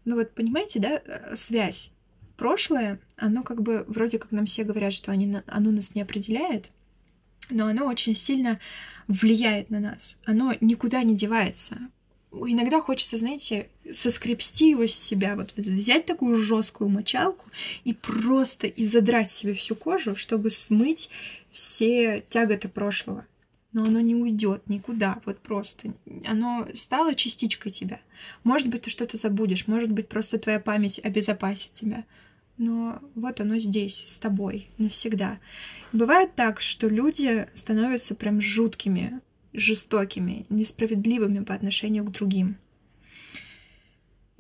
Ну 0.05 0.17
вот 0.17 0.35
понимаете, 0.35 0.81
да, 0.81 1.03
э, 1.05 1.37
связь. 1.37 1.93
Прошлое, 2.37 2.99
оно 3.17 3.43
как 3.43 3.63
бы, 3.63 3.85
вроде 3.87 4.19
как 4.19 4.33
нам 4.33 4.47
все 4.47 4.65
говорят, 4.65 4.95
что 4.95 5.13
они, 5.13 5.37
оно 5.47 5.71
нас 5.71 5.95
не 5.95 6.01
определяет, 6.01 6.71
но 7.51 7.67
оно 7.67 7.87
очень 7.87 8.17
сильно 8.17 8.59
влияет 9.09 9.71
на 9.71 9.81
нас. 9.81 10.19
Оно 10.25 10.55
никуда 10.61 11.03
не 11.03 11.15
девается. 11.15 11.79
Иногда 12.33 12.81
хочется, 12.81 13.17
знаете, 13.17 13.69
соскребсти 13.93 14.71
его 14.71 14.87
с 14.87 14.95
себя, 14.95 15.35
вот 15.35 15.53
взять 15.57 16.07
такую 16.07 16.37
жесткую 16.37 16.89
мочалку 16.89 17.51
и 17.83 17.93
просто 17.93 18.69
и 18.69 18.87
задрать 18.87 19.31
себе 19.31 19.53
всю 19.53 19.75
кожу, 19.75 20.15
чтобы 20.15 20.51
смыть 20.51 21.11
все 21.53 22.25
тяготы 22.31 22.69
прошлого. 22.69 23.27
Но 23.73 23.85
оно 23.85 24.01
не 24.01 24.17
уйдет 24.17 24.69
никуда, 24.69 25.21
вот 25.25 25.39
просто. 25.39 25.95
Оно 26.27 26.67
стало 26.75 27.15
частичкой 27.15 27.71
тебя. 27.71 28.01
Может 28.43 28.69
быть, 28.69 28.83
ты 28.83 28.91
что-то 28.91 29.17
забудешь, 29.17 29.69
может 29.69 29.91
быть, 29.91 30.09
просто 30.09 30.39
твоя 30.39 30.59
память 30.59 31.01
обезопасит 31.03 31.73
тебя 31.73 32.05
но 32.61 33.01
вот 33.15 33.41
оно 33.41 33.59
здесь, 33.59 33.97
с 33.97 34.13
тобой, 34.13 34.69
навсегда. 34.77 35.39
Бывает 35.93 36.35
так, 36.37 36.61
что 36.61 36.89
люди 36.89 37.49
становятся 37.55 38.15
прям 38.15 38.43
жуткими, 38.43 39.21
жестокими, 39.55 40.45
несправедливыми 40.51 41.43
по 41.43 41.55
отношению 41.55 42.05
к 42.05 42.13
другим. 42.13 42.57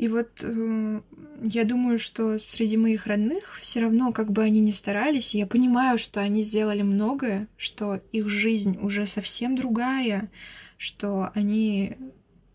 И 0.00 0.08
вот 0.08 0.30
э, 0.40 1.00
я 1.42 1.64
думаю, 1.64 1.98
что 1.98 2.38
среди 2.38 2.78
моих 2.78 3.06
родных 3.06 3.58
все 3.58 3.80
равно, 3.80 4.12
как 4.12 4.32
бы 4.32 4.42
они 4.42 4.60
ни 4.60 4.70
старались, 4.70 5.34
я 5.34 5.46
понимаю, 5.46 5.98
что 5.98 6.22
они 6.22 6.40
сделали 6.40 6.80
многое, 6.80 7.48
что 7.58 8.00
их 8.10 8.26
жизнь 8.30 8.78
уже 8.80 9.06
совсем 9.06 9.56
другая, 9.56 10.30
что 10.78 11.30
они 11.34 11.98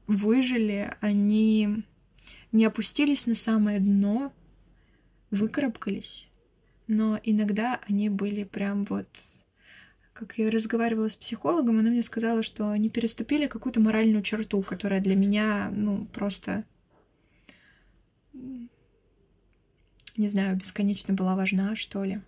выжили, 0.07 0.91
они 1.01 1.83
не 2.51 2.65
опустились 2.65 3.27
на 3.27 3.35
самое 3.35 3.79
дно, 3.79 4.33
выкарабкались, 5.29 6.29
но 6.87 7.19
иногда 7.23 7.79
они 7.87 8.09
были 8.09 8.43
прям 8.43 8.85
вот 8.85 9.07
как 10.13 10.35
я 10.39 10.49
разговаривала 10.49 11.09
с 11.09 11.15
психологом, 11.15 11.77
она 11.77 11.91
мне 11.91 12.01
сказала, 12.01 12.41
что 12.41 12.71
они 12.71 12.89
переступили 12.89 13.45
какую-то 13.45 13.81
моральную 13.81 14.23
черту, 14.23 14.63
которая 14.63 14.99
для 14.99 15.15
меня, 15.15 15.69
ну, 15.71 16.05
просто, 16.05 16.63
не 20.17 20.29
знаю, 20.29 20.55
бесконечно 20.55 21.13
была 21.13 21.35
важна, 21.35 21.75
что 21.75 22.03
ли. 22.03 22.21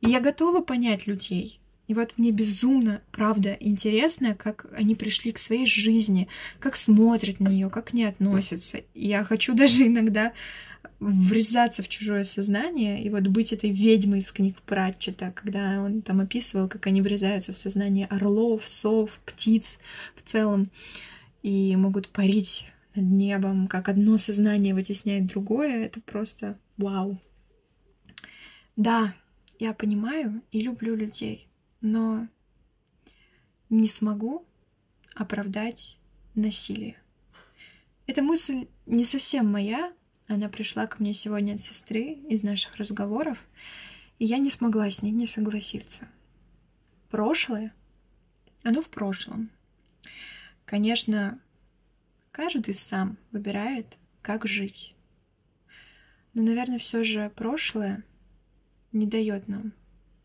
И 0.00 0.10
я 0.10 0.20
готова 0.20 0.62
понять 0.62 1.06
людей. 1.06 1.60
И 1.88 1.94
вот 1.94 2.14
мне 2.16 2.30
безумно, 2.30 3.02
правда, 3.10 3.56
интересно, 3.60 4.34
как 4.34 4.66
они 4.74 4.94
пришли 4.94 5.32
к 5.32 5.38
своей 5.38 5.66
жизни, 5.66 6.28
как 6.58 6.76
смотрят 6.76 7.40
на 7.40 7.48
нее, 7.48 7.70
как 7.70 7.92
не 7.92 8.04
относятся. 8.04 8.82
Я 8.94 9.24
хочу 9.24 9.54
даже 9.56 9.86
иногда 9.86 10.32
врезаться 11.00 11.82
в 11.82 11.88
чужое 11.88 12.24
сознание 12.24 13.02
и 13.02 13.10
вот 13.10 13.24
быть 13.24 13.52
этой 13.52 13.70
ведьмой 13.70 14.20
из 14.20 14.30
книг 14.30 14.56
Пратчета, 14.62 15.32
когда 15.34 15.82
он 15.82 16.02
там 16.02 16.20
описывал, 16.20 16.68
как 16.68 16.86
они 16.86 17.02
врезаются 17.02 17.52
в 17.52 17.56
сознание 17.56 18.06
орлов, 18.06 18.68
сов, 18.68 19.20
птиц 19.26 19.78
в 20.16 20.22
целом 20.22 20.70
и 21.42 21.74
могут 21.76 22.08
парить 22.08 22.66
над 22.94 23.04
небом, 23.06 23.68
как 23.68 23.88
одно 23.88 24.16
сознание 24.16 24.74
вытесняет 24.74 25.26
другое, 25.26 25.84
это 25.84 26.00
просто 26.00 26.58
вау. 26.76 27.20
Да, 28.76 29.14
я 29.58 29.72
понимаю 29.72 30.42
и 30.50 30.60
люблю 30.60 30.94
людей, 30.94 31.48
но 31.80 32.28
не 33.70 33.88
смогу 33.88 34.46
оправдать 35.14 35.98
насилие. 36.34 36.96
Эта 38.06 38.22
мысль 38.22 38.66
не 38.86 39.04
совсем 39.04 39.50
моя, 39.50 39.92
она 40.26 40.48
пришла 40.48 40.86
ко 40.86 40.96
мне 41.00 41.12
сегодня 41.12 41.54
от 41.54 41.60
сестры 41.60 42.14
из 42.28 42.42
наших 42.42 42.76
разговоров, 42.76 43.38
и 44.18 44.24
я 44.24 44.38
не 44.38 44.50
смогла 44.50 44.90
с 44.90 45.02
ней 45.02 45.12
не 45.12 45.26
согласиться. 45.26 46.08
Прошлое, 47.10 47.74
оно 48.62 48.80
в 48.80 48.88
прошлом. 48.88 49.50
Конечно, 50.64 51.38
каждый 52.32 52.74
сам 52.74 53.18
выбирает, 53.30 53.98
как 54.22 54.46
жить. 54.46 54.96
Но, 56.34 56.42
наверное, 56.42 56.78
все 56.78 57.04
же 57.04 57.30
прошлое 57.36 58.02
не 58.90 59.06
дает 59.06 59.48
нам 59.48 59.72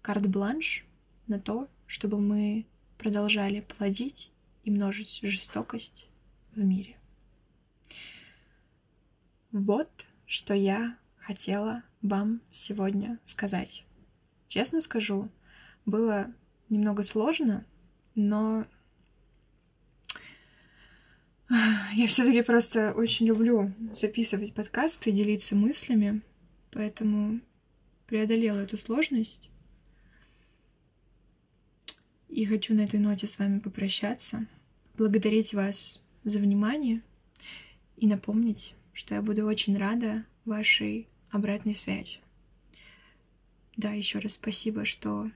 карт-бланш 0.02 0.86
на 1.28 1.40
то, 1.40 1.70
чтобы 1.86 2.20
мы 2.20 2.66
продолжали 2.98 3.60
плодить 3.60 4.32
и 4.64 4.72
множить 4.72 5.20
жестокость 5.22 6.10
в 6.56 6.60
мире. 6.60 6.98
Вот 9.52 9.90
что 10.26 10.54
я 10.54 10.98
хотела 11.18 11.84
вам 12.02 12.42
сегодня 12.52 13.20
сказать. 13.24 13.86
Честно 14.48 14.80
скажу, 14.80 15.30
было 15.86 16.34
немного 16.70 17.04
сложно, 17.04 17.66
но 18.16 18.66
я 21.94 22.08
все-таки 22.08 22.42
просто 22.42 22.94
очень 22.94 23.26
люблю 23.26 23.72
записывать 23.94 24.54
подкасты 24.54 25.10
и 25.10 25.14
делиться 25.14 25.56
мыслями, 25.56 26.22
поэтому 26.72 27.40
преодолела 28.06 28.60
эту 28.60 28.78
сложность. 28.78 29.50
И 32.28 32.46
хочу 32.46 32.76
на 32.76 32.82
этой 32.82 33.00
ноте 33.00 33.28
с 33.28 33.40
вами 33.40 33.60
попрощаться, 33.60 34.46
благодарить 34.98 35.54
вас 35.54 36.02
за 36.26 36.40
внимание 36.40 37.02
и 37.96 38.08
напомнить, 38.08 38.76
что 38.94 39.16
я 39.16 39.22
буду 39.22 39.46
очень 39.46 39.78
рада 39.78 40.26
вашей 40.44 41.08
обратной 41.30 41.76
связи. 41.76 42.20
Да, 43.78 43.92
еще 43.92 44.20
раз 44.20 44.34
спасибо, 44.34 44.84
что 44.84 45.32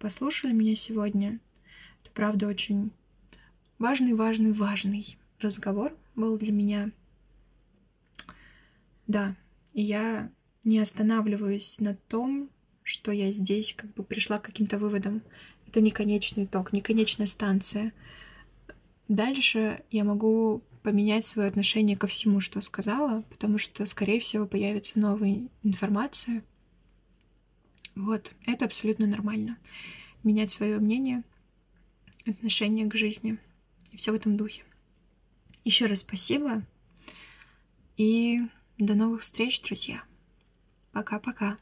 послушали 0.00 0.52
меня 0.52 0.74
сегодня. 0.74 1.38
Это 2.02 2.10
правда 2.12 2.48
очень 2.48 2.90
важный, 3.78 4.14
важный, 4.14 4.52
важный 4.52 5.16
разговор 5.42 5.96
был 6.14 6.38
для 6.38 6.52
меня. 6.52 6.90
Да, 9.06 9.36
и 9.74 9.82
я 9.82 10.30
не 10.64 10.78
останавливаюсь 10.78 11.80
на 11.80 11.94
том, 11.94 12.48
что 12.82 13.12
я 13.12 13.30
здесь 13.32 13.74
как 13.74 13.92
бы 13.94 14.02
пришла 14.02 14.38
к 14.38 14.44
каким-то 14.44 14.78
выводам. 14.78 15.22
Это 15.66 15.80
не 15.80 15.90
конечный 15.90 16.44
итог, 16.44 16.72
не 16.72 16.80
конечная 16.80 17.26
станция. 17.26 17.92
Дальше 19.08 19.82
я 19.90 20.04
могу 20.04 20.62
поменять 20.82 21.24
свое 21.24 21.48
отношение 21.48 21.96
ко 21.96 22.06
всему, 22.06 22.40
что 22.40 22.60
сказала, 22.60 23.22
потому 23.30 23.58
что, 23.58 23.86
скорее 23.86 24.20
всего, 24.20 24.46
появится 24.46 24.98
новая 24.98 25.48
информация. 25.62 26.42
Вот, 27.94 28.34
это 28.46 28.64
абсолютно 28.64 29.06
нормально. 29.06 29.58
Менять 30.24 30.50
свое 30.50 30.78
мнение, 30.78 31.22
отношение 32.26 32.86
к 32.86 32.94
жизни 32.94 33.38
и 33.90 33.96
все 33.96 34.12
в 34.12 34.14
этом 34.14 34.36
духе. 34.36 34.62
Еще 35.64 35.86
раз 35.86 36.00
спасибо 36.00 36.62
и 37.96 38.40
до 38.78 38.94
новых 38.94 39.20
встреч, 39.20 39.60
друзья. 39.60 40.02
Пока-пока. 40.92 41.56